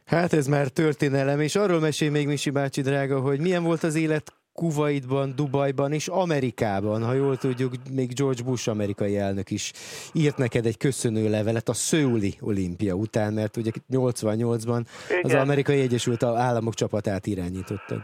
Hát 0.06 0.33
ez 0.33 0.46
már 0.46 0.68
történelem, 0.68 1.40
és 1.40 1.56
arról 1.56 1.80
mesél 1.80 2.11
még 2.11 2.26
Misi 2.26 2.50
bácsi 2.50 2.80
drága, 2.80 3.20
hogy 3.20 3.40
milyen 3.40 3.62
volt 3.62 3.83
az 3.83 3.94
élet 3.94 4.39
Kuwaitban, 4.52 5.32
Dubajban 5.36 5.92
és 5.92 6.08
Amerikában, 6.08 7.04
ha 7.04 7.12
jól 7.12 7.36
tudjuk, 7.36 7.72
még 7.94 8.08
George 8.14 8.42
Bush 8.42 8.68
amerikai 8.68 9.18
elnök 9.18 9.50
is 9.50 9.72
írt 10.12 10.36
neked 10.36 10.66
egy 10.66 10.76
köszönő 10.76 11.30
levelet 11.30 11.68
a 11.68 11.72
Szőuli 11.72 12.32
olimpia 12.40 12.94
után, 12.94 13.32
mert 13.32 13.56
ugye 13.56 13.70
88-ban 13.92 14.80
Igen. 15.08 15.24
az 15.24 15.34
amerikai 15.34 15.80
Egyesült 15.80 16.22
Államok 16.22 16.74
csapatát 16.74 17.26
irányítottad. 17.26 17.98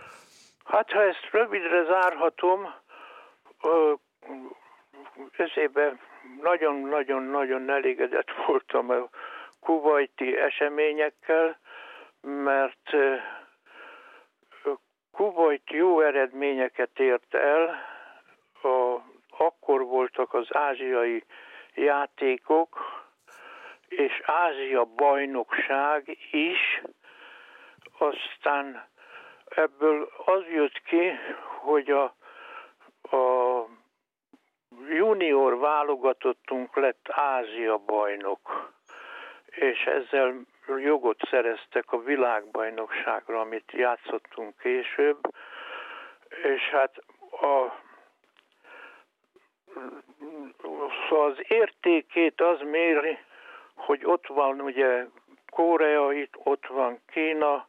Hát 0.64 0.90
ha 0.90 1.02
ezt 1.02 1.28
rövidre 1.32 1.84
zárhatom, 1.84 2.60
közében 5.36 6.00
nagyon-nagyon-nagyon 6.42 7.70
elégedett 7.70 8.28
voltam 8.46 8.90
a 8.90 9.08
kuwaiti 9.60 10.36
eseményekkel, 10.36 11.58
mert 12.20 12.90
Kuwait 15.16 15.70
jó 15.70 16.00
eredményeket 16.00 16.98
ért 16.98 17.34
el, 17.34 17.78
a, 18.62 19.00
akkor 19.38 19.84
voltak 19.84 20.34
az 20.34 20.46
ázsiai 20.50 21.24
játékok, 21.74 23.04
és 23.88 24.20
Ázsia 24.24 24.84
bajnokság 24.84 26.18
is, 26.30 26.82
aztán 27.98 28.84
ebből 29.48 30.08
az 30.24 30.44
jött 30.50 30.82
ki, 30.82 31.10
hogy 31.58 31.90
a, 31.90 32.04
a 33.16 33.66
junior 34.88 35.58
válogatottunk 35.58 36.76
lett 36.76 37.06
Ázsia 37.08 37.76
bajnok, 37.78 38.72
és 39.46 39.84
ezzel 39.84 40.40
jogot 40.66 41.20
szereztek 41.30 41.92
a 41.92 42.02
világbajnokságra, 42.02 43.40
amit 43.40 43.72
játszottunk 43.72 44.58
később, 44.58 45.18
és 46.42 46.62
hát 46.62 46.94
a, 47.30 47.72
szóval 51.08 51.30
az 51.30 51.36
értékét 51.48 52.40
az 52.40 52.60
méri, 52.60 53.18
hogy 53.74 54.00
ott 54.04 54.26
van 54.26 54.60
ugye 54.60 55.04
Korea, 55.50 56.12
itt 56.12 56.34
ott 56.42 56.66
van 56.66 57.00
Kína, 57.06 57.66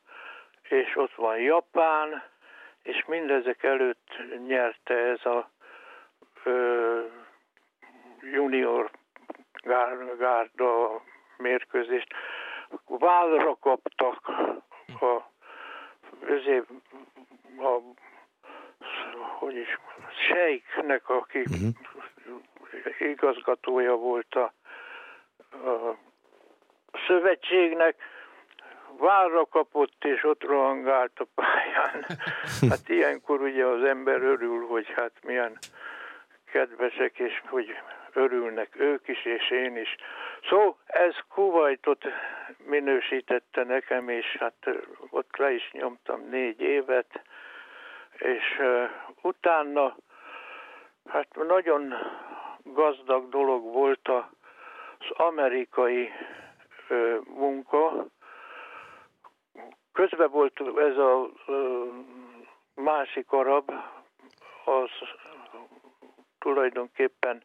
és 0.62 0.96
ott 0.96 1.14
van 1.16 1.38
Japán, 1.38 2.24
és 2.84 3.06
mindezek 3.06 3.64
előtt 3.64 4.08
nyerte 4.48 4.94
ez 4.94 5.26
a 5.26 5.50
ö, 6.44 7.02
junior 8.22 8.92
gárda 10.18 11.02
mérkőzést 11.38 12.14
vállra 12.86 13.56
kaptak 13.56 14.28
a, 15.00 15.22
azért 16.30 16.66
a 17.58 17.80
hogy 19.40 19.56
is, 19.56 19.80
Sejknek, 20.30 21.10
aki 21.10 21.40
uh-huh. 21.40 21.70
igazgatója 23.00 23.96
volt 23.96 24.36
a, 24.36 24.54
a 25.52 25.98
szövetségnek, 27.08 27.96
vállra 28.98 29.46
kapott, 29.46 30.04
és 30.06 30.24
ott 30.24 30.44
rohangált 30.44 31.20
a 31.20 31.26
pályán. 31.36 32.06
Hát 32.70 32.90
ilyenkor 32.90 33.42
ugye 33.42 33.66
az 33.66 33.84
ember 33.84 34.22
örül, 34.22 34.68
hogy 34.68 34.88
hát 34.96 35.12
milyen 35.24 35.58
kedvesek, 36.52 37.20
és 37.20 37.42
hogy 37.46 37.76
örülnek 38.14 38.80
ők 38.80 39.08
is, 39.08 39.26
és 39.26 39.52
én 39.52 39.78
is. 39.78 39.96
Szó, 40.50 40.78
ez 40.86 41.16
Kuwaitot 41.30 42.06
minősítette 42.58 43.64
nekem, 43.64 44.10
és 44.10 44.36
hát 44.40 44.70
ott 45.10 45.38
le 45.38 45.52
is 45.52 45.72
nyomtam 45.72 46.30
négy 46.30 46.62
évet, 46.62 47.22
és 48.18 48.60
uh, 48.60 48.90
utána 49.22 49.96
hát 51.10 51.36
nagyon 51.36 51.94
gazdag 52.64 53.30
dolog 53.30 53.64
volt 53.64 54.08
az 54.08 55.10
amerikai 55.10 56.12
uh, 56.90 57.18
munka. 57.26 58.06
Közben 59.94 60.30
volt 60.30 60.62
ez 60.78 60.98
a 60.98 61.30
másik 62.76 63.32
arab, 63.32 63.72
az 64.66 64.90
tulajdonképpen 66.40 67.44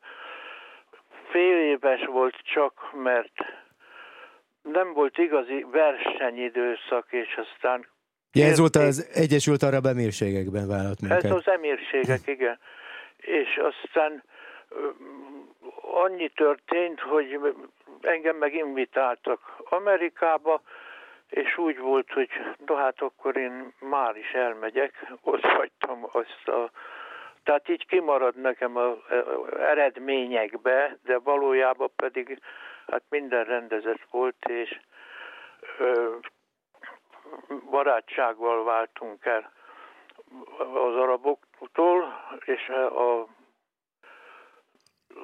fél 1.33 1.59
éves 1.59 2.05
volt 2.07 2.37
csak, 2.42 2.90
mert 3.03 3.33
nem 4.62 4.92
volt 4.92 5.18
igazi 5.18 5.66
versenyidőszak, 5.71 7.07
és 7.11 7.37
aztán... 7.37 7.87
Ja, 8.33 8.45
ez 8.45 8.59
volt 8.59 8.77
az 8.77 9.11
Egyesült 9.14 9.62
Arab 9.62 9.87
Emírségekben 9.87 10.68
vállalt 10.68 11.01
munkát. 11.01 11.25
Ez 11.25 11.31
az 11.31 11.49
emírségek, 11.49 12.27
igen. 12.27 12.59
És 13.16 13.61
aztán 13.71 14.23
annyi 16.05 16.29
történt, 16.29 17.01
hogy 17.01 17.38
engem 18.01 18.37
meg 18.37 18.55
invitáltak 18.55 19.40
Amerikába, 19.71 20.62
és 21.29 21.59
úgy 21.59 21.79
volt, 21.79 22.12
hogy 22.12 22.29
no 22.66 22.75
hát 22.75 23.01
akkor 23.01 23.37
én 23.37 23.73
már 23.79 24.16
is 24.16 24.31
elmegyek, 24.31 25.12
ott 25.21 25.45
hagytam 25.45 26.09
azt 26.12 26.49
a 26.49 26.71
tehát 27.44 27.68
így 27.68 27.87
kimarad 27.87 28.37
nekem 28.37 28.76
az 28.76 28.96
eredményekbe, 29.59 30.98
de 31.02 31.18
valójában 31.18 31.90
pedig 31.96 32.38
hát 32.87 33.02
minden 33.09 33.44
rendezett 33.44 34.02
volt, 34.11 34.48
és 34.48 34.81
ö, 35.78 36.16
barátsággal 37.70 38.64
váltunk 38.64 39.24
el 39.24 39.52
az 40.59 40.96
araboktól, 40.96 42.14
és 42.44 42.68
a, 42.68 43.20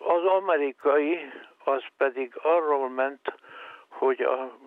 az 0.01 0.25
amerikai 0.25 1.33
az 1.65 1.83
pedig 1.97 2.35
arról 2.43 2.89
ment, 2.89 3.35
hogy 3.89 4.23
a, 4.23 4.59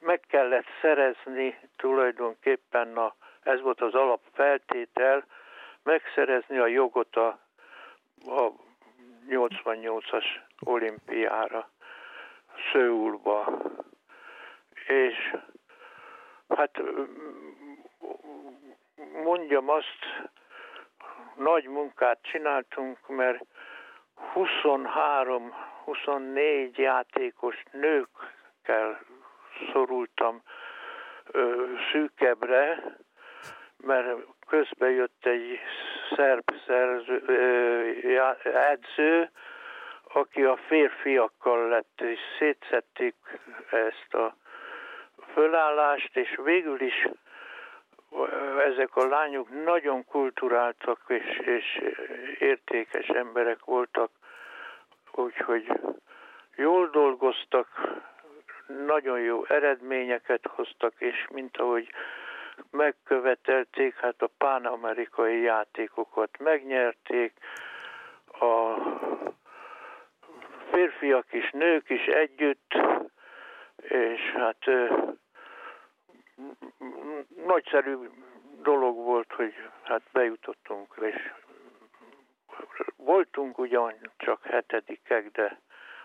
meg 0.00 0.20
kellett 0.28 0.66
szerezni 0.80 1.58
tulajdonképpen, 1.76 2.96
a, 2.96 3.14
ez 3.42 3.60
volt 3.60 3.80
az 3.80 3.94
alapfeltétel, 3.94 5.24
megszerezni 5.88 6.58
a 6.58 6.66
jogot 6.66 7.16
a, 7.16 7.38
a 8.26 8.52
88-as 9.28 10.24
olimpiára, 10.60 11.68
Szőulba. 12.72 13.62
És 14.86 15.36
hát 16.48 16.80
mondjam 19.24 19.68
azt, 19.68 20.30
nagy 21.36 21.64
munkát 21.64 22.18
csináltunk, 22.22 23.08
mert 23.08 23.44
23-24 24.34 26.76
játékos 26.76 27.62
nőkkel 27.70 29.00
szorultam 29.72 30.42
ö, 31.26 31.66
szűkebbre, 31.92 32.96
mert 33.76 34.26
közben 34.48 34.90
jött 34.90 35.26
egy 35.26 35.60
szerb 36.16 36.50
szerző, 36.66 37.22
edző, 38.44 39.30
aki 40.12 40.42
a 40.42 40.56
férfiakkal 40.56 41.68
lett, 41.68 42.00
és 42.00 42.18
szétszették 42.38 43.14
ezt 43.70 44.14
a 44.14 44.36
fölállást, 45.32 46.16
és 46.16 46.38
végül 46.44 46.80
is 46.80 47.08
ezek 48.66 48.96
a 48.96 49.06
lányok 49.06 49.64
nagyon 49.64 50.04
kulturáltak 50.04 51.00
és, 51.08 51.38
és 51.38 51.80
értékes 52.38 53.06
emberek 53.06 53.64
voltak, 53.64 54.10
úgyhogy 55.12 55.72
jól 56.56 56.88
dolgoztak, 56.88 57.68
nagyon 58.86 59.20
jó 59.20 59.44
eredményeket 59.44 60.46
hoztak, 60.46 60.92
és 60.98 61.26
mint 61.30 61.56
ahogy 61.56 61.92
megkövetelték, 62.70 63.94
hát 63.94 64.22
a 64.22 64.30
pánamerikai 64.38 65.40
játékokat 65.40 66.38
megnyerték, 66.38 67.32
a 68.26 68.74
férfiak 70.70 71.32
is, 71.32 71.50
nők 71.50 71.90
is 71.90 72.06
együtt, 72.06 72.74
és 73.76 74.20
hát 74.20 74.64
nagyszerű 77.46 77.96
dolog 78.62 78.96
volt, 78.96 79.32
hogy 79.32 79.54
hát 79.82 80.02
bejutottunk, 80.12 80.94
és 81.00 81.32
voltunk 82.96 83.58
ugyan 83.58 83.94
csak 84.16 84.44
hetedikek, 84.44 85.30
de 85.30 85.60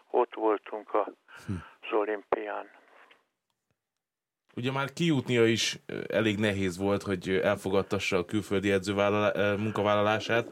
ott 0.09 0.33
voltunk 0.33 0.93
az 0.93 1.91
olimpián. 1.91 2.69
Ugye 4.55 4.71
már 4.71 4.93
kijutnia 4.93 5.45
is 5.45 5.79
elég 6.07 6.39
nehéz 6.39 6.77
volt, 6.77 7.03
hogy 7.03 7.29
elfogadtassa 7.29 8.17
a 8.17 8.25
külföldi 8.25 8.71
edző 8.71 8.93
munkavállalását, 9.57 10.47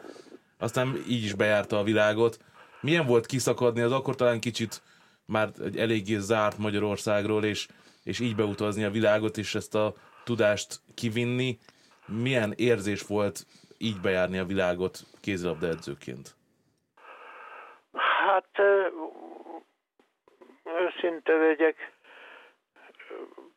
aztán 0.57 0.95
így 1.09 1.23
is 1.23 1.33
bejárta 1.33 1.79
a 1.79 1.83
világot. 1.83 2.37
Milyen 2.81 3.05
volt 3.05 3.25
kiszakadni, 3.25 3.81
az 3.81 3.91
akkor 3.91 4.15
talán 4.15 4.39
kicsit 4.39 4.81
már 5.25 5.49
egy 5.63 5.77
eléggé 5.77 6.17
zárt 6.17 6.57
Magyarországról, 6.57 7.43
és, 7.43 7.67
és 8.03 8.19
így 8.19 8.35
beutazni 8.35 8.83
a 8.83 8.89
világot, 8.89 9.37
és 9.37 9.55
ezt 9.55 9.75
a 9.75 9.93
tudást 10.23 10.79
kivinni. 10.95 11.59
Milyen 12.05 12.53
érzés 12.55 13.01
volt 13.01 13.45
így 13.77 13.99
bejárni 14.01 14.37
a 14.37 14.45
világot 14.45 14.99
kézilabda 15.21 15.67
edzőként? 15.67 16.35
Hát 18.27 18.59
őszinte 20.65 21.33
legyek, 21.33 21.75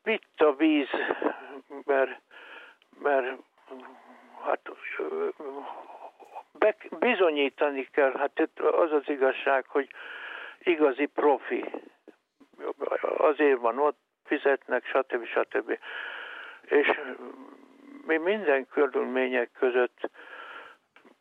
vitt 0.04 0.40
a 0.40 0.54
víz, 0.54 0.88
mert, 1.84 2.20
mert 3.02 3.38
hát 4.44 4.70
be, 6.52 6.76
bizonyítani 6.98 7.88
kell, 7.92 8.12
hát 8.16 8.50
az 8.56 8.92
az 8.92 9.08
igazság, 9.08 9.64
hogy 9.66 9.88
igazi 10.58 11.06
profi. 11.06 11.64
Azért 13.00 13.60
van 13.60 13.78
ott, 13.78 13.98
fizetnek, 14.24 14.84
stb. 14.86 15.26
stb. 15.26 15.78
És 16.64 17.00
mi 18.06 18.16
minden 18.16 18.66
körülmények 18.66 19.50
között 19.58 20.10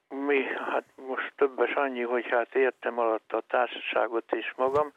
mi, 0.10 0.44
hát 0.44 0.84
most 0.96 1.34
többes 1.36 1.74
annyi, 1.74 2.02
hogy 2.02 2.28
hát 2.30 2.56
értem 2.56 3.00
alatt 3.00 3.34
a 3.34 3.44
társaságot 3.48 4.32
is 4.32 4.54
magam, 4.56 4.94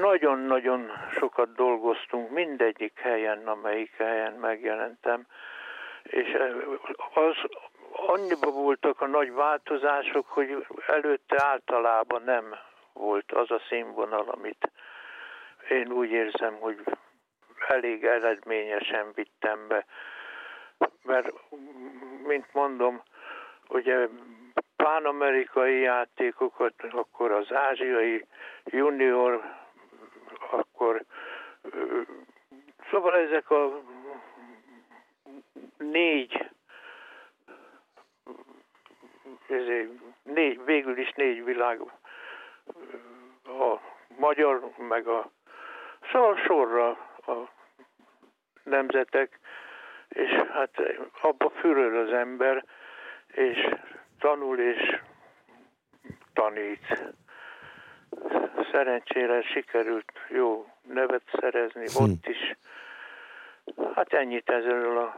nagyon-nagyon 0.00 0.90
sokat 1.18 1.54
dolgoztunk 1.54 2.30
mindegyik 2.30 2.98
helyen, 2.98 3.46
amelyik 3.46 3.92
helyen 3.96 4.32
megjelentem, 4.32 5.26
és 6.02 6.36
az 7.14 7.36
annyiba 7.92 8.50
voltak 8.50 9.00
a 9.00 9.06
nagy 9.06 9.32
változások, 9.32 10.26
hogy 10.28 10.66
előtte 10.86 11.44
általában 11.44 12.22
nem 12.22 12.54
volt 12.92 13.32
az 13.32 13.50
a 13.50 13.60
színvonal, 13.68 14.28
amit 14.28 14.70
én 15.68 15.92
úgy 15.92 16.10
érzem, 16.10 16.56
hogy 16.60 16.78
elég 17.68 18.04
eredményesen 18.04 19.12
vittem 19.14 19.68
be. 19.68 19.84
Mert, 21.02 21.32
mint 22.26 22.46
mondom, 22.52 23.02
ugye 23.68 24.08
pánamerikai 24.82 25.80
játékokat, 25.80 26.74
akkor 26.90 27.30
az 27.30 27.52
ázsiai 27.52 28.26
junior, 28.64 29.42
akkor 30.50 31.04
szóval 32.90 33.16
ezek 33.16 33.50
a 33.50 33.80
négy, 35.78 36.50
ezért 39.48 39.90
négy, 40.22 40.64
végül 40.64 40.98
is 40.98 41.12
négy 41.12 41.44
világ, 41.44 41.80
a 43.44 43.80
magyar, 44.18 44.70
meg 44.76 45.06
a 45.06 45.30
szóval 46.12 46.36
sorra 46.36 46.88
a 47.26 47.50
nemzetek, 48.62 49.38
és 50.08 50.30
hát 50.30 50.70
abba 51.20 51.50
füröl 51.50 52.06
az 52.06 52.12
ember, 52.12 52.64
és 53.26 53.68
tanul 54.20 54.58
és 54.58 55.00
tanít. 56.32 57.14
Szerencsére 58.72 59.42
sikerült 59.42 60.12
jó 60.28 60.66
nevet 60.82 61.22
szerezni 61.40 61.84
hm. 61.94 62.02
ott 62.02 62.26
is. 62.26 62.56
Hát 63.94 64.12
ennyit 64.12 64.50
ezzel 64.50 64.96
a... 64.96 65.14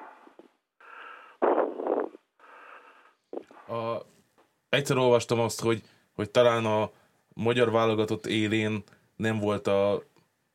a... 3.73 4.03
Egyszer 4.69 4.97
olvastam 4.97 5.41
azt, 5.41 5.61
hogy, 5.61 5.81
hogy 6.15 6.31
talán 6.31 6.65
a 6.65 6.91
magyar 7.35 7.71
válogatott 7.71 8.27
élén 8.27 8.83
nem 9.17 9.39
volt 9.39 9.67
a, 9.67 9.93
a 9.93 10.03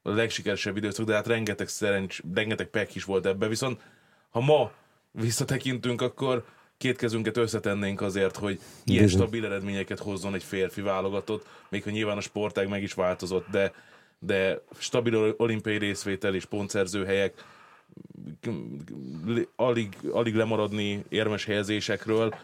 legsikeresebb 0.01 0.77
időszak, 0.77 1.05
de 1.05 1.13
hát 1.13 1.27
rengeteg 1.27 1.67
szerencs, 1.67 2.19
rengeteg 2.33 2.67
pek 2.67 2.95
is 2.95 3.03
volt 3.03 3.25
ebbe. 3.25 3.47
Viszont 3.47 3.81
ha 4.29 4.39
ma 4.39 4.71
visszatekintünk, 5.11 6.01
akkor 6.01 6.43
két 6.77 6.97
kezünket 6.97 7.37
összetennénk 7.37 8.01
azért, 8.01 8.37
hogy 8.37 8.59
ilyen 8.85 9.03
Bizony. 9.03 9.21
stabil 9.21 9.45
eredményeket 9.45 9.99
hozzon 9.99 10.33
egy 10.33 10.43
férfi 10.43 10.81
válogatott, 10.81 11.45
még 11.69 11.83
ha 11.83 11.89
nyilván 11.89 12.17
a 12.17 12.21
sportág 12.21 12.67
meg 12.67 12.83
is 12.83 12.93
változott, 12.93 13.47
de, 13.49 13.73
de 14.19 14.61
stabil 14.77 15.33
olimpiai 15.37 15.77
részvétel 15.77 16.35
és 16.35 16.45
pontszerző 16.45 17.05
helyek, 17.05 17.45
alig, 19.55 19.97
alig 20.11 20.35
lemaradni 20.35 21.03
érmes 21.09 21.45
helyezésekről. 21.45 22.35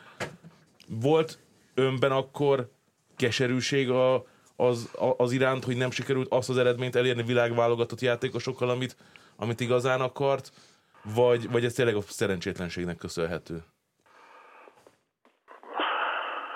Volt 0.87 1.39
önben 1.73 2.11
akkor 2.11 2.69
keserűség 3.15 3.89
a, 3.89 4.25
az, 4.55 4.89
az 5.17 5.31
iránt, 5.31 5.63
hogy 5.63 5.77
nem 5.77 5.91
sikerült 5.91 6.31
azt 6.31 6.49
az 6.49 6.57
eredményt 6.57 6.95
elérni 6.95 7.23
világválogatott 7.23 8.01
játékosokkal, 8.01 8.69
amit, 8.69 8.95
amit 9.35 9.59
igazán 9.59 10.01
akart, 10.01 10.51
vagy, 11.03 11.49
vagy 11.49 11.65
ez 11.65 11.73
tényleg 11.73 11.95
a 11.95 12.01
szerencsétlenségnek 12.01 12.97
köszönhető? 12.97 13.63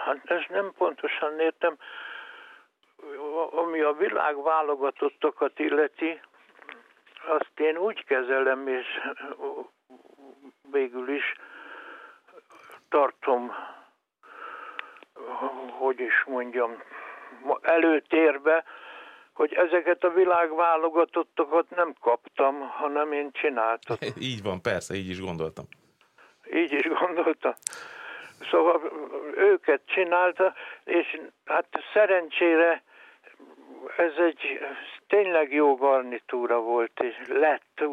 Hát 0.07 0.31
ezt 0.31 0.49
nem 0.49 0.71
pontosan 0.77 1.39
értem. 1.39 1.77
Ami 3.51 3.81
a 3.81 3.93
világ 3.93 4.41
válogatottakat 4.43 5.59
illeti, 5.59 6.21
azt 7.27 7.59
én 7.59 7.77
úgy 7.77 8.03
kezelem, 8.05 8.67
és 8.67 8.85
végül 10.71 11.09
is 11.09 11.33
tartom, 12.89 13.55
hogy 15.71 15.99
is 15.99 16.23
mondjam, 16.25 16.83
előtérbe, 17.61 18.63
hogy 19.33 19.53
ezeket 19.53 20.03
a 20.03 20.09
világválogatottakat 20.09 21.69
nem 21.69 21.93
kaptam, 22.01 22.59
hanem 22.59 23.11
én 23.11 23.31
csináltam. 23.31 23.97
Így 24.29 24.43
van, 24.43 24.61
persze, 24.61 24.95
így 24.95 25.09
is 25.09 25.21
gondoltam. 25.21 25.65
Így 26.53 26.71
is 26.71 26.87
gondoltam. 26.87 27.53
Szóval 28.50 28.82
őket 29.36 29.82
csinálta, 29.86 30.54
és 30.84 31.19
hát 31.45 31.65
szerencsére 31.93 32.84
ez 33.97 34.13
egy 34.17 34.60
tényleg 35.08 35.54
jó 35.54 35.76
garnitúra 35.76 36.60
volt, 36.60 37.00
és 37.00 37.15
lett 37.28 37.84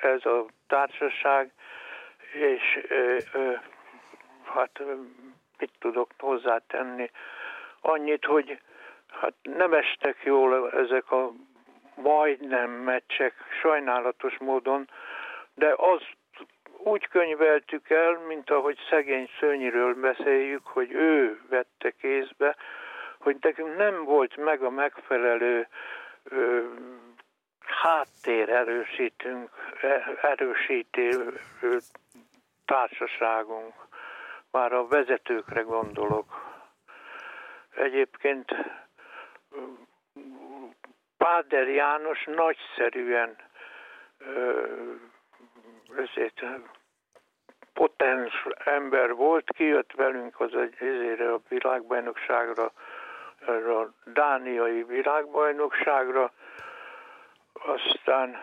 ez 0.00 0.24
a 0.24 0.44
társaság, 0.66 1.52
és 2.32 2.78
ö, 2.88 3.16
ö, 3.32 3.52
hát 4.44 4.82
mit 5.58 5.70
tudok 5.78 6.10
hozzátenni? 6.18 7.10
Annyit, 7.80 8.24
hogy 8.24 8.58
hát 9.20 9.34
nem 9.42 9.72
estek 9.72 10.16
jól 10.24 10.70
ezek 10.70 11.10
a 11.10 11.32
majdnem 11.94 12.70
meccsek, 12.70 13.34
sajnálatos 13.60 14.38
módon, 14.38 14.88
de 15.54 15.74
azt 15.76 16.16
úgy 16.84 17.08
könyveltük 17.08 17.90
el, 17.90 18.18
mint 18.18 18.50
ahogy 18.50 18.78
szegény 18.90 19.28
szőnyiről 19.40 19.94
beszéljük, 19.94 20.66
hogy 20.66 20.92
ő 20.92 21.40
vette 21.48 21.90
kézbe, 21.90 22.56
hogy 23.18 23.36
nekünk 23.40 23.76
nem 23.76 24.04
volt 24.04 24.36
meg 24.36 24.62
a 24.62 24.70
megfelelő 24.70 25.68
ö, 26.24 26.62
háttér 27.60 28.48
erősítünk, 28.48 29.50
erősítő 30.22 31.40
társaságunk. 32.64 33.74
Már 34.50 34.72
a 34.72 34.86
vezetőkre 34.86 35.60
gondolok. 35.60 36.42
Egyébként 37.76 38.54
Páder 41.16 41.68
János 41.68 42.24
nagyszerűen 42.24 43.36
ezért 45.96 46.44
potens 47.72 48.46
ember 48.64 49.14
volt, 49.14 49.50
kijött 49.56 49.92
velünk 49.92 50.40
az 50.40 50.54
egy 50.54 50.74
ezére 50.78 51.32
a 51.32 51.40
világbajnokságra, 51.48 52.72
a 53.46 53.92
dániai 54.04 54.82
világbajnokságra, 54.82 56.32
aztán 57.52 58.40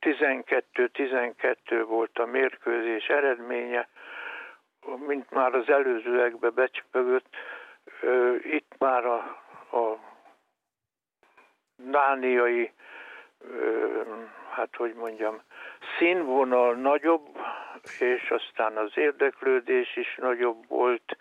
12-12 0.00 1.84
volt 1.86 2.18
a 2.18 2.26
mérkőzés 2.26 3.06
eredménye, 3.06 3.88
mint 4.96 5.30
már 5.30 5.54
az 5.54 5.68
előzőekbe 5.68 6.50
becsöpögött, 6.50 7.36
itt 8.42 8.74
már 8.78 9.04
a, 9.04 9.16
a 9.76 9.98
dániai, 11.76 12.72
hát 14.50 14.76
hogy 14.76 14.94
mondjam, 14.94 15.42
színvonal 15.98 16.74
nagyobb, 16.74 17.28
és 17.98 18.30
aztán 18.30 18.76
az 18.76 18.90
érdeklődés 18.94 19.96
is 19.96 20.14
nagyobb 20.16 20.68
volt, 20.68 21.16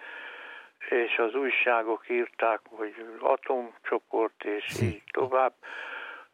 és 0.89 1.17
az 1.17 1.35
újságok 1.35 2.09
írták, 2.09 2.59
hogy 2.69 3.05
atomcsoport, 3.19 4.43
és 4.43 4.65
hm. 4.79 4.83
így 4.83 5.03
tovább. 5.11 5.53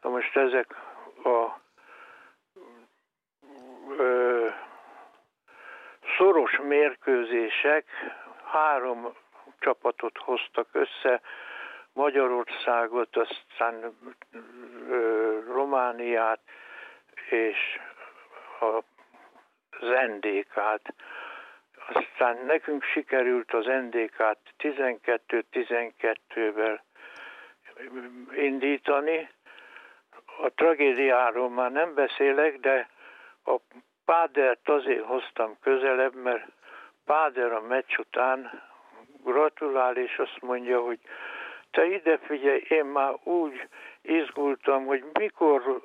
Na 0.02 0.10
most 0.10 0.36
ezek 0.38 0.76
a 1.24 1.60
ö, 3.98 4.48
szoros 6.18 6.60
mérkőzések 6.68 7.86
három 8.44 9.14
csapatot 9.60 10.18
hoztak 10.18 10.68
össze, 10.72 11.22
Magyarországot, 11.94 13.18
aztán 13.18 13.98
ö, 14.90 15.17
Romániát 15.46 16.40
és 17.30 17.80
a, 18.60 18.80
NDK-t. 20.08 20.94
Aztán 21.94 22.46
nekünk 22.46 22.84
sikerült 22.84 23.54
az 23.54 23.66
NDK-t 23.66 24.38
12-12-vel 24.60 26.80
indítani. 28.36 29.30
A 30.44 30.50
tragédiáról 30.56 31.50
már 31.50 31.72
nem 31.72 31.94
beszélek, 31.94 32.60
de 32.60 32.90
a 33.46 33.56
Pádert 34.06 34.70
azért 34.70 35.06
hoztam 35.06 35.58
közelebb, 35.62 36.16
mert 36.16 36.46
Páder 37.06 37.52
a 37.52 37.62
meccs 37.62 37.98
után 37.98 38.62
gratulál, 39.24 39.96
és 39.96 40.18
azt 40.18 40.42
mondja, 40.42 40.82
hogy 40.82 41.00
te 41.72 41.86
ide 41.86 42.18
figyelj, 42.18 42.66
én 42.68 42.86
már 42.86 43.14
úgy 43.24 43.68
izgultam, 44.08 44.86
hogy 44.86 45.06
mikor 45.14 45.82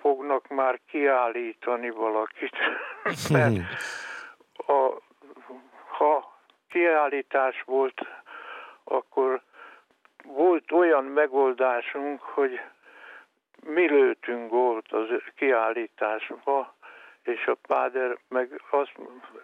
fognak 0.00 0.48
már 0.48 0.80
kiállítani 0.90 1.90
valakit. 1.90 2.56
Mert 3.32 3.56
a, 4.66 5.00
ha 5.88 6.38
kiállítás 6.68 7.62
volt, 7.66 8.00
akkor 8.84 9.42
volt 10.24 10.72
olyan 10.72 11.04
megoldásunk, 11.04 12.20
hogy 12.20 12.60
mi 13.66 13.88
lőtünk 13.88 14.50
gólt 14.50 14.92
az 14.92 15.08
kiállításba, 15.36 16.74
és 17.22 17.46
a 17.46 17.56
Páder 17.66 18.18
meg 18.28 18.62
azt 18.70 18.92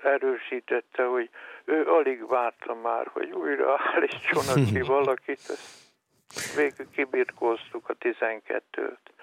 erősítette, 0.02 1.05
hogy 1.05 1.31
ő 1.64 1.87
alig 1.87 2.26
várta 2.29 2.74
már, 2.74 3.09
hogy 3.12 3.31
újra 3.31 3.81
állítsonak 3.94 4.55
ki 4.72 4.81
valakit. 4.96 5.40
Végül 6.57 6.91
kibirkóztuk 6.91 7.89
a 7.89 7.95
12-t. 7.95 9.15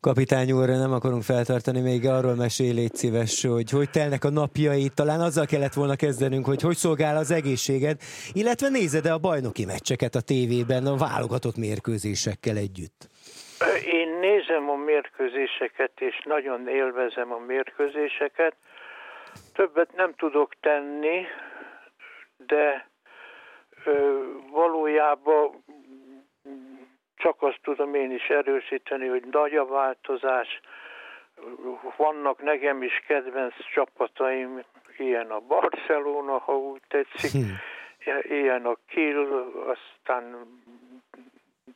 Kapitány 0.00 0.52
úr, 0.52 0.68
nem 0.68 0.92
akarunk 0.92 1.22
feltartani, 1.22 1.80
még 1.80 2.06
arról 2.06 2.34
mesél, 2.34 2.74
légy 2.74 2.94
szíves, 2.94 3.44
hogy 3.44 3.70
hogy 3.70 3.90
telnek 3.90 4.24
a 4.24 4.30
napjai, 4.30 4.88
talán 4.94 5.20
azzal 5.20 5.46
kellett 5.46 5.72
volna 5.72 5.96
kezdenünk, 5.96 6.44
hogy 6.46 6.62
hogy 6.62 6.76
szolgál 6.76 7.16
az 7.16 7.30
egészséged, 7.30 7.96
illetve 8.32 8.68
nézed-e 8.68 9.12
a 9.12 9.18
bajnoki 9.18 9.64
meccseket 9.64 10.14
a 10.14 10.20
tévében 10.20 10.86
a 10.86 10.96
válogatott 10.96 11.56
mérkőzésekkel 11.56 12.56
együtt? 12.56 13.08
Én 13.84 14.08
nézem 14.20 14.70
a 14.70 14.76
mérkőzéseket, 14.76 15.92
és 16.00 16.22
nagyon 16.24 16.68
élvezem 16.68 17.32
a 17.32 17.38
mérkőzéseket. 17.38 18.54
Többet 19.54 19.92
nem 19.96 20.12
tudok 20.14 20.52
tenni, 20.60 21.26
de 22.36 22.91
valójában 24.50 25.64
csak 27.22 27.42
azt 27.42 27.58
tudom 27.62 27.94
én 27.94 28.10
is 28.10 28.28
erősíteni, 28.28 29.06
hogy 29.06 29.24
nagy 29.30 29.54
a 29.54 29.66
változás. 29.66 30.60
Vannak 31.96 32.42
nekem 32.42 32.82
is 32.82 33.02
kedvenc 33.06 33.54
csapataim, 33.74 34.64
ilyen 34.96 35.30
a 35.30 35.40
Barcelona, 35.40 36.38
ha 36.38 36.56
úgy 36.56 36.80
tetszik, 36.88 37.30
hm. 37.30 37.50
ilyen 38.28 38.66
a 38.66 38.76
Kill, 38.88 39.52
aztán 39.66 40.46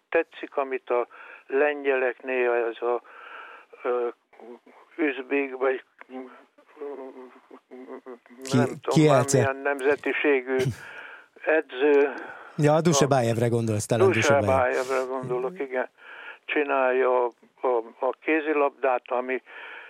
tetszik, 0.09 0.57
amit 0.57 0.91
a 0.91 1.07
lengyeleknél 1.47 2.51
ez 2.51 2.83
a 2.83 3.03
üzbék, 4.97 5.57
vagy 5.57 5.85
ki, 5.99 6.17
nem 8.53 8.69
tudom, 8.81 9.21
milyen 9.33 9.57
nemzetiségű 9.57 10.57
edző. 11.47 12.15
Ja, 12.57 12.75
a 12.75 12.81
Dusebájevre 12.81 13.49
gondolsz 13.49 13.87
talán. 13.87 14.11
Dusebájevre 14.11 15.03
gondolok, 15.09 15.61
igen. 15.61 15.89
Csinálja 16.45 17.25
a, 17.25 17.33
a, 17.61 17.83
a 17.99 18.11
kézilabdát, 18.21 19.03
ami 19.07 19.43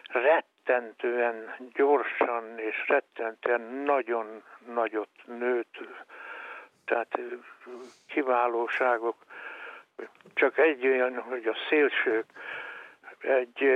rettentően 0.09 1.55
gyorsan 1.75 2.45
és 2.57 2.89
rettentően 2.89 3.61
nagyon 3.61 4.43
nagyot 4.75 5.09
nőtt. 5.39 5.79
Tehát 6.85 7.19
kiválóságok 8.07 9.17
csak 10.35 10.59
egy 10.59 10.87
olyan, 10.87 11.19
hogy 11.19 11.47
a 11.47 11.57
szélsők 11.69 12.25
egy 13.21 13.69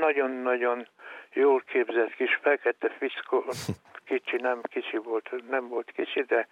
nagyon-nagyon 0.00 0.86
jól 1.32 1.62
képzett 1.66 2.14
kis 2.14 2.38
fekete 2.42 2.90
fiszkó, 2.98 3.44
kicsi, 4.04 4.36
nem 4.36 4.60
kicsi 4.62 4.96
volt, 4.96 5.30
nem 5.50 5.68
volt 5.68 5.90
kicsi, 5.90 6.22
de 6.22 6.46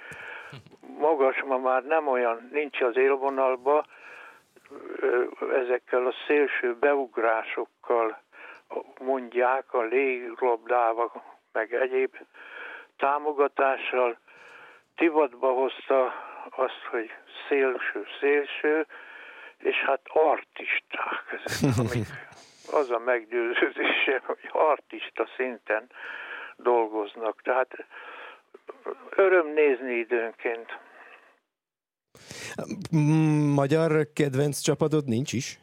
magas 0.98 1.42
ma 1.42 1.58
már 1.58 1.84
nem 1.84 2.08
olyan, 2.08 2.48
nincs 2.52 2.80
az 2.80 2.96
élvonalba, 2.96 3.86
ezekkel 5.62 6.06
a 6.06 6.14
szélső 6.26 6.74
beugrásokkal 6.74 8.20
mondják, 9.00 9.74
a 9.74 9.82
léglabdával, 9.82 11.22
meg 11.52 11.74
egyéb 11.74 12.16
támogatással 12.96 14.18
tivatba 14.96 15.52
hozta 15.52 16.14
azt, 16.50 16.82
hogy 16.90 17.10
szélső, 17.48 18.06
szélső, 18.20 18.86
és 19.58 19.76
hát 19.76 20.00
artisták 20.04 21.40
ezek, 21.44 21.96
az 22.80 22.90
a 22.90 22.98
meggyőződése, 22.98 24.22
hogy 24.24 24.48
artista 24.52 25.28
szinten 25.36 25.90
dolgoznak. 26.56 27.42
Tehát 27.42 27.86
öröm 29.10 29.46
nézni 29.46 29.94
időnként. 29.94 30.78
Magyar 33.54 34.06
kedvenc 34.14 34.60
csapatod 34.60 35.04
nincs 35.04 35.32
is? 35.32 35.58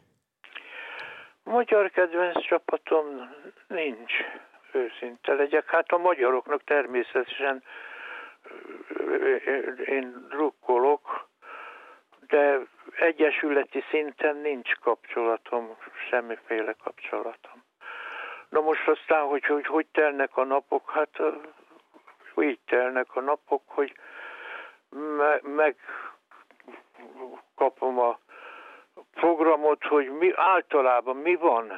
Magyar 1.44 1.90
kedvenc 1.90 2.40
csapatom 2.40 3.04
nincs, 3.68 4.12
őszinte 4.72 5.32
legyek. 5.32 5.70
Hát 5.70 5.90
a 5.90 5.98
magyaroknak 5.98 6.64
természetesen 6.64 7.62
én 9.84 10.26
drukkolok, 10.28 11.28
de 12.28 12.58
egyesületi 12.98 13.82
szinten 13.90 14.36
nincs 14.36 14.74
kapcsolatom, 14.74 15.76
semmiféle 16.10 16.74
kapcsolatom. 16.82 17.64
Na 18.48 18.60
most 18.60 18.88
aztán, 18.88 19.26
hogy 19.26 19.44
hogy, 19.44 19.66
hogy 19.66 19.86
telnek 19.92 20.36
a 20.36 20.44
napok, 20.44 20.90
hát 20.90 21.20
így 22.42 22.58
telnek 22.66 23.16
a 23.16 23.20
napok, 23.20 23.62
hogy 23.66 23.92
me- 24.88 25.42
meg 25.42 25.76
kapom 27.54 27.98
a 27.98 28.18
programot, 29.10 29.84
hogy 29.84 30.10
mi 30.10 30.32
általában 30.34 31.16
mi 31.16 31.34
van 31.34 31.72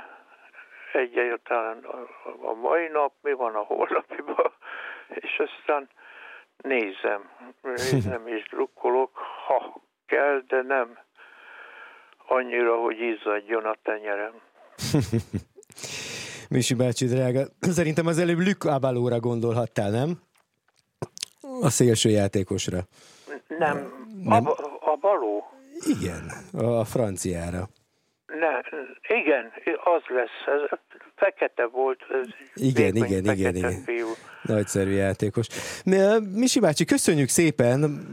egyáltalán 0.93 1.85
a, 1.85 2.09
a 2.49 2.55
mai 2.55 2.89
nap, 2.89 3.13
mi 3.21 3.33
van 3.33 3.55
a 3.55 3.63
holnapiban, 3.63 4.53
és 5.09 5.39
aztán 5.39 5.89
nézem, 6.57 7.31
nézem 7.63 8.27
és 8.37 8.49
drukkolok, 8.49 9.17
ha 9.47 9.81
kell, 10.07 10.43
de 10.47 10.63
nem 10.63 10.99
annyira, 12.27 12.77
hogy 12.77 13.01
izzadjon 13.01 13.65
a 13.65 13.77
tenyerem. 13.83 14.33
Misi 16.49 16.75
bácsi, 16.75 17.07
drága, 17.07 17.43
szerintem 17.61 18.07
az 18.07 18.19
előbb 18.19 18.39
Lük 18.39 18.65
Abalóra 18.65 19.21
gondolhattál, 19.21 19.91
nem? 19.91 20.23
A 21.63 21.71
szélső 21.71 22.09
játékosra. 22.09 22.79
Nem, 23.59 23.93
Nem. 24.25 24.47
A, 24.47 24.51
a 24.93 24.97
baló. 25.01 25.45
Igen, 26.01 26.31
a 26.53 26.85
franciára. 26.85 27.69
Ne, 28.27 28.79
igen, 29.17 29.45
az 29.85 30.03
lesz. 30.09 30.63
Ez 30.63 30.79
fekete 31.17 31.67
volt. 31.67 32.01
Ez 32.23 32.29
Igen, 32.55 32.97
igen, 32.97 33.25
igen, 33.25 33.57
igen. 33.57 33.83
Fiú. 33.85 34.07
Nagyszerű 34.43 34.91
játékos. 34.91 35.47
Mi- 35.85 36.27
Misi 36.35 36.61
bácsi, 36.61 36.85
köszönjük 36.85 37.29
szépen! 37.29 38.07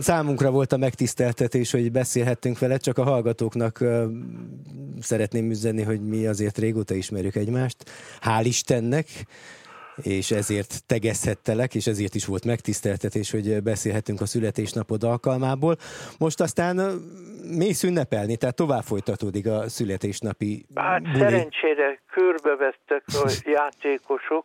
Számunkra 0.00 0.50
volt 0.50 0.72
a 0.72 0.76
megtiszteltetés, 0.76 1.70
hogy 1.70 1.92
beszélhettünk 1.92 2.58
vele, 2.58 2.76
csak 2.76 2.98
a 2.98 3.02
hallgatóknak 3.02 3.80
ö, 3.80 4.04
szeretném 5.00 5.50
üzenni, 5.50 5.82
hogy 5.82 6.00
mi 6.00 6.26
azért 6.26 6.58
régóta 6.58 6.94
ismerjük 6.94 7.34
egymást. 7.36 7.76
Hál' 8.20 8.42
Istennek! 8.44 9.06
És 10.02 10.30
ezért 10.30 10.86
tegezhettelek, 10.86 11.74
és 11.74 11.86
ezért 11.86 12.14
is 12.14 12.26
volt 12.26 12.44
megtiszteltetés, 12.44 13.30
hogy 13.30 13.62
beszélhetünk 13.62 14.20
a 14.20 14.26
születésnapod 14.26 15.02
alkalmából. 15.02 15.76
Most 16.18 16.40
aztán 16.40 16.76
mész 17.58 17.82
ünnepelni, 17.82 18.36
tehát 18.36 18.54
tovább 18.56 18.82
folytatódik 18.82 19.46
a 19.46 19.68
születésnapi 19.68 20.66
Hát 20.74 21.02
buli. 21.02 21.18
szerencsére 21.18 22.00
körbevettek 22.10 23.02
a 23.06 23.30
játékosok, 23.58 24.44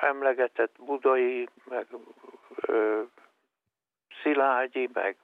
emlegetett 0.00 0.74
Budai, 0.84 1.48
meg 1.68 1.86
ö, 2.60 3.00
Szilágyi, 4.22 4.88
meg 4.92 5.16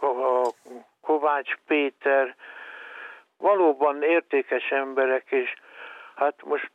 a 0.00 0.50
Kovács 1.00 1.56
Péter, 1.66 2.34
valóban 3.36 4.02
értékes 4.02 4.70
emberek, 4.70 5.26
és 5.30 5.54
hát 6.18 6.34
most 6.44 6.70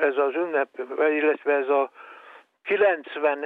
ez 0.00 0.16
az 0.16 0.34
ünnep, 0.34 0.68
illetve 0.98 1.52
ez 1.52 1.68
a 1.68 1.90
90 2.62 3.38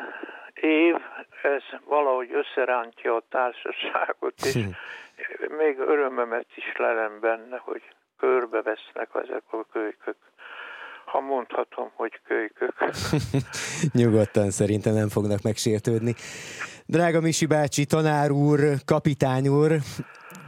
év, 0.55 0.95
ez 1.43 1.63
valahogy 1.85 2.31
összerántja 2.33 3.15
a 3.17 3.23
társaságot, 3.29 4.35
és 4.45 4.59
még 5.59 5.79
örömömet 5.79 6.47
is 6.55 6.77
lelem 6.77 7.21
benne, 7.21 7.59
hogy 7.59 7.83
körbevesznek 8.19 9.09
ezek 9.15 9.43
a 9.51 9.65
kölykök. 9.73 10.17
Ha 11.05 11.21
mondhatom, 11.21 11.91
hogy 11.95 12.21
kölykök. 12.27 12.75
Nyugodtan 14.01 14.51
szerintem 14.51 14.95
nem 14.95 15.09
fognak 15.09 15.43
megsértődni. 15.43 16.15
Drága 16.87 17.21
Misi 17.21 17.47
bácsi, 17.47 17.85
tanár 17.85 18.31
úr, 18.31 18.61
kapitány 18.85 19.49
úr, 19.49 19.71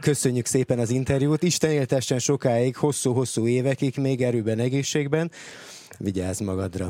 köszönjük 0.01 0.45
szépen 0.45 0.79
az 0.79 0.89
interjút. 0.89 1.43
Isten 1.43 1.69
éltessen 1.69 2.19
sokáig, 2.19 2.75
hosszú-hosszú 2.75 3.47
évekig, 3.47 3.93
még 3.97 4.21
erőben, 4.21 4.59
egészségben. 4.59 5.29
Vigyázz 5.99 6.39
magadra. 6.41 6.85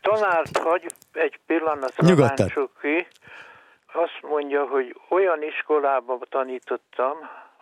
Tanárt 0.00 0.56
hagy 0.58 0.86
egy 1.12 1.40
pillanatra 1.46 2.06
Nyugodtan. 2.06 2.48
ki. 2.80 3.06
Azt 3.92 4.18
mondja, 4.22 4.66
hogy 4.66 4.96
olyan 5.08 5.42
iskolában 5.42 6.18
tanítottam, 6.28 7.16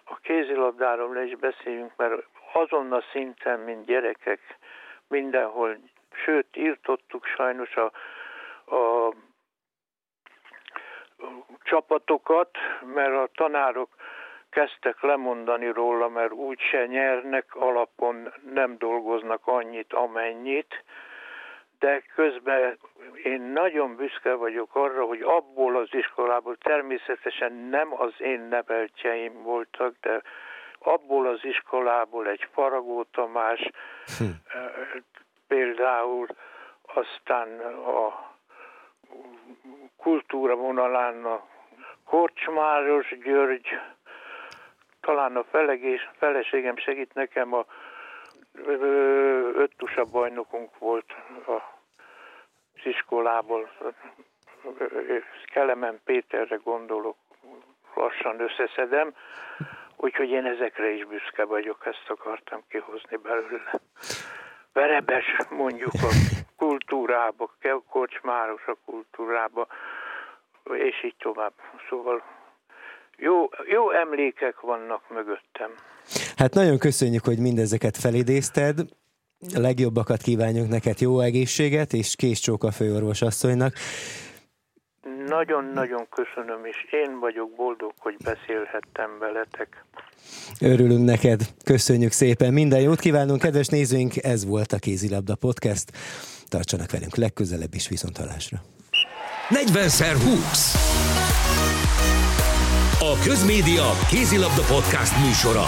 a 0.05 0.17
kézilabdáról 0.23 1.15
le 1.15 1.25
is 1.25 1.37
beszéljünk, 1.37 1.93
mert 1.97 2.25
azon 2.53 2.93
a 2.93 3.03
szinten, 3.13 3.59
mint 3.59 3.85
gyerekek, 3.85 4.41
mindenhol, 5.09 5.79
sőt, 6.25 6.57
írtottuk 6.57 7.27
sajnos 7.27 7.75
a, 7.77 7.93
a 8.77 9.15
csapatokat, 11.63 12.51
mert 12.95 13.15
a 13.15 13.29
tanárok 13.35 13.89
kezdtek 14.51 15.01
lemondani 15.03 15.67
róla, 15.73 16.09
mert 16.09 16.33
úgyse 16.33 16.87
nyernek, 16.87 17.55
alapon 17.55 18.33
nem 18.53 18.79
dolgoznak 18.79 19.41
annyit, 19.45 19.93
amennyit, 19.93 20.85
de 21.79 22.03
közben 22.15 22.79
én 23.23 23.41
nagyon 23.41 23.97
büszke 23.97 24.35
vagyok 24.35 24.75
arra, 24.75 25.05
hogy 25.05 25.21
abból 25.23 25.77
az 25.77 25.89
iskolából, 25.91 26.57
természetesen 26.57 27.53
nem 27.53 28.01
az 28.01 28.13
én 28.19 28.41
neveltjeim 28.41 29.43
voltak, 29.43 29.95
de 30.01 30.23
abból 30.79 31.27
az 31.27 31.45
iskolából 31.45 32.29
egy 32.29 32.49
Faragó 32.53 33.03
Tamás, 33.03 33.71
Hm. 34.19 34.25
például 35.49 36.27
aztán 36.95 37.61
a 37.87 38.29
kultúra 39.97 40.55
vonalán 40.55 41.25
a 41.25 41.47
Korcsmáros 42.05 43.19
György, 43.25 43.79
talán 45.01 45.37
a 45.37 45.45
felegés, 45.45 46.11
feleségem 46.19 46.77
segít 46.77 47.15
nekem, 47.15 47.55
a 47.55 47.65
öttusa 49.55 50.05
bajnokunk 50.05 50.79
volt 50.79 51.15
az 51.47 52.85
iskolából. 52.85 53.71
Kelemen 55.53 56.01
Péterre 56.05 56.57
gondolok, 56.57 57.17
lassan 57.95 58.41
összeszedem, 58.41 59.15
úgyhogy 59.97 60.31
én 60.31 60.47
ezekre 60.47 60.91
is 60.91 61.05
büszke 61.05 61.45
vagyok, 61.45 61.87
ezt 61.87 62.11
akartam 62.11 62.63
kihozni 62.69 63.17
belőle. 63.17 63.73
Verebes 64.73 65.37
mondjuk 65.51 65.93
a 65.93 66.09
kultúrába, 66.57 67.51
Kocsmáros 67.89 68.67
a 68.67 68.77
kultúrába, 68.85 69.67
és 70.73 71.05
így 71.05 71.17
tovább. 71.17 71.53
Szóval 71.89 72.23
jó, 73.21 73.49
jó 73.69 73.91
emlékek 73.93 74.61
vannak 74.61 75.03
mögöttem. 75.11 75.71
Hát 76.37 76.55
nagyon 76.55 76.79
köszönjük, 76.79 77.25
hogy 77.25 77.39
mindezeket 77.39 77.97
felidézted. 77.97 78.79
A 79.55 79.61
legjobbakat 79.61 80.23
kívánjuk 80.23 80.69
neked, 80.69 81.01
jó 81.01 81.21
egészséget, 81.21 81.93
és 81.93 82.17
kész 82.17 82.39
csók 82.39 82.65
a 82.65 82.71
főorvos 82.71 83.23
asszonynak. 83.23 83.75
Nagyon-nagyon 85.27 86.07
köszönöm, 86.11 86.65
és 86.65 86.87
én 86.91 87.19
vagyok 87.21 87.55
boldog, 87.55 87.93
hogy 87.99 88.17
beszélhettem 88.25 89.19
veletek. 89.19 89.85
Örülünk 90.61 91.05
neked, 91.05 91.41
köszönjük 91.65 92.13
szépen, 92.13 92.53
minden 92.53 92.81
jót 92.81 93.01
kívánunk, 93.01 93.41
kedves 93.41 93.67
nézőink, 93.67 94.17
ez 94.17 94.47
volt 94.47 94.73
a 94.73 94.79
Kézilabda 94.79 95.35
Podcast. 95.35 95.91
Tartsanak 96.49 96.91
velünk 96.91 97.17
legközelebb 97.17 97.75
is 97.75 97.89
viszont 97.89 98.17
hallásra. 98.17 98.59
40x20. 99.49 100.90
A 103.03 103.19
Közmédia 103.19 103.91
Kézilabda 104.09 104.63
Podcast 104.63 105.25
műsora. 105.25 105.65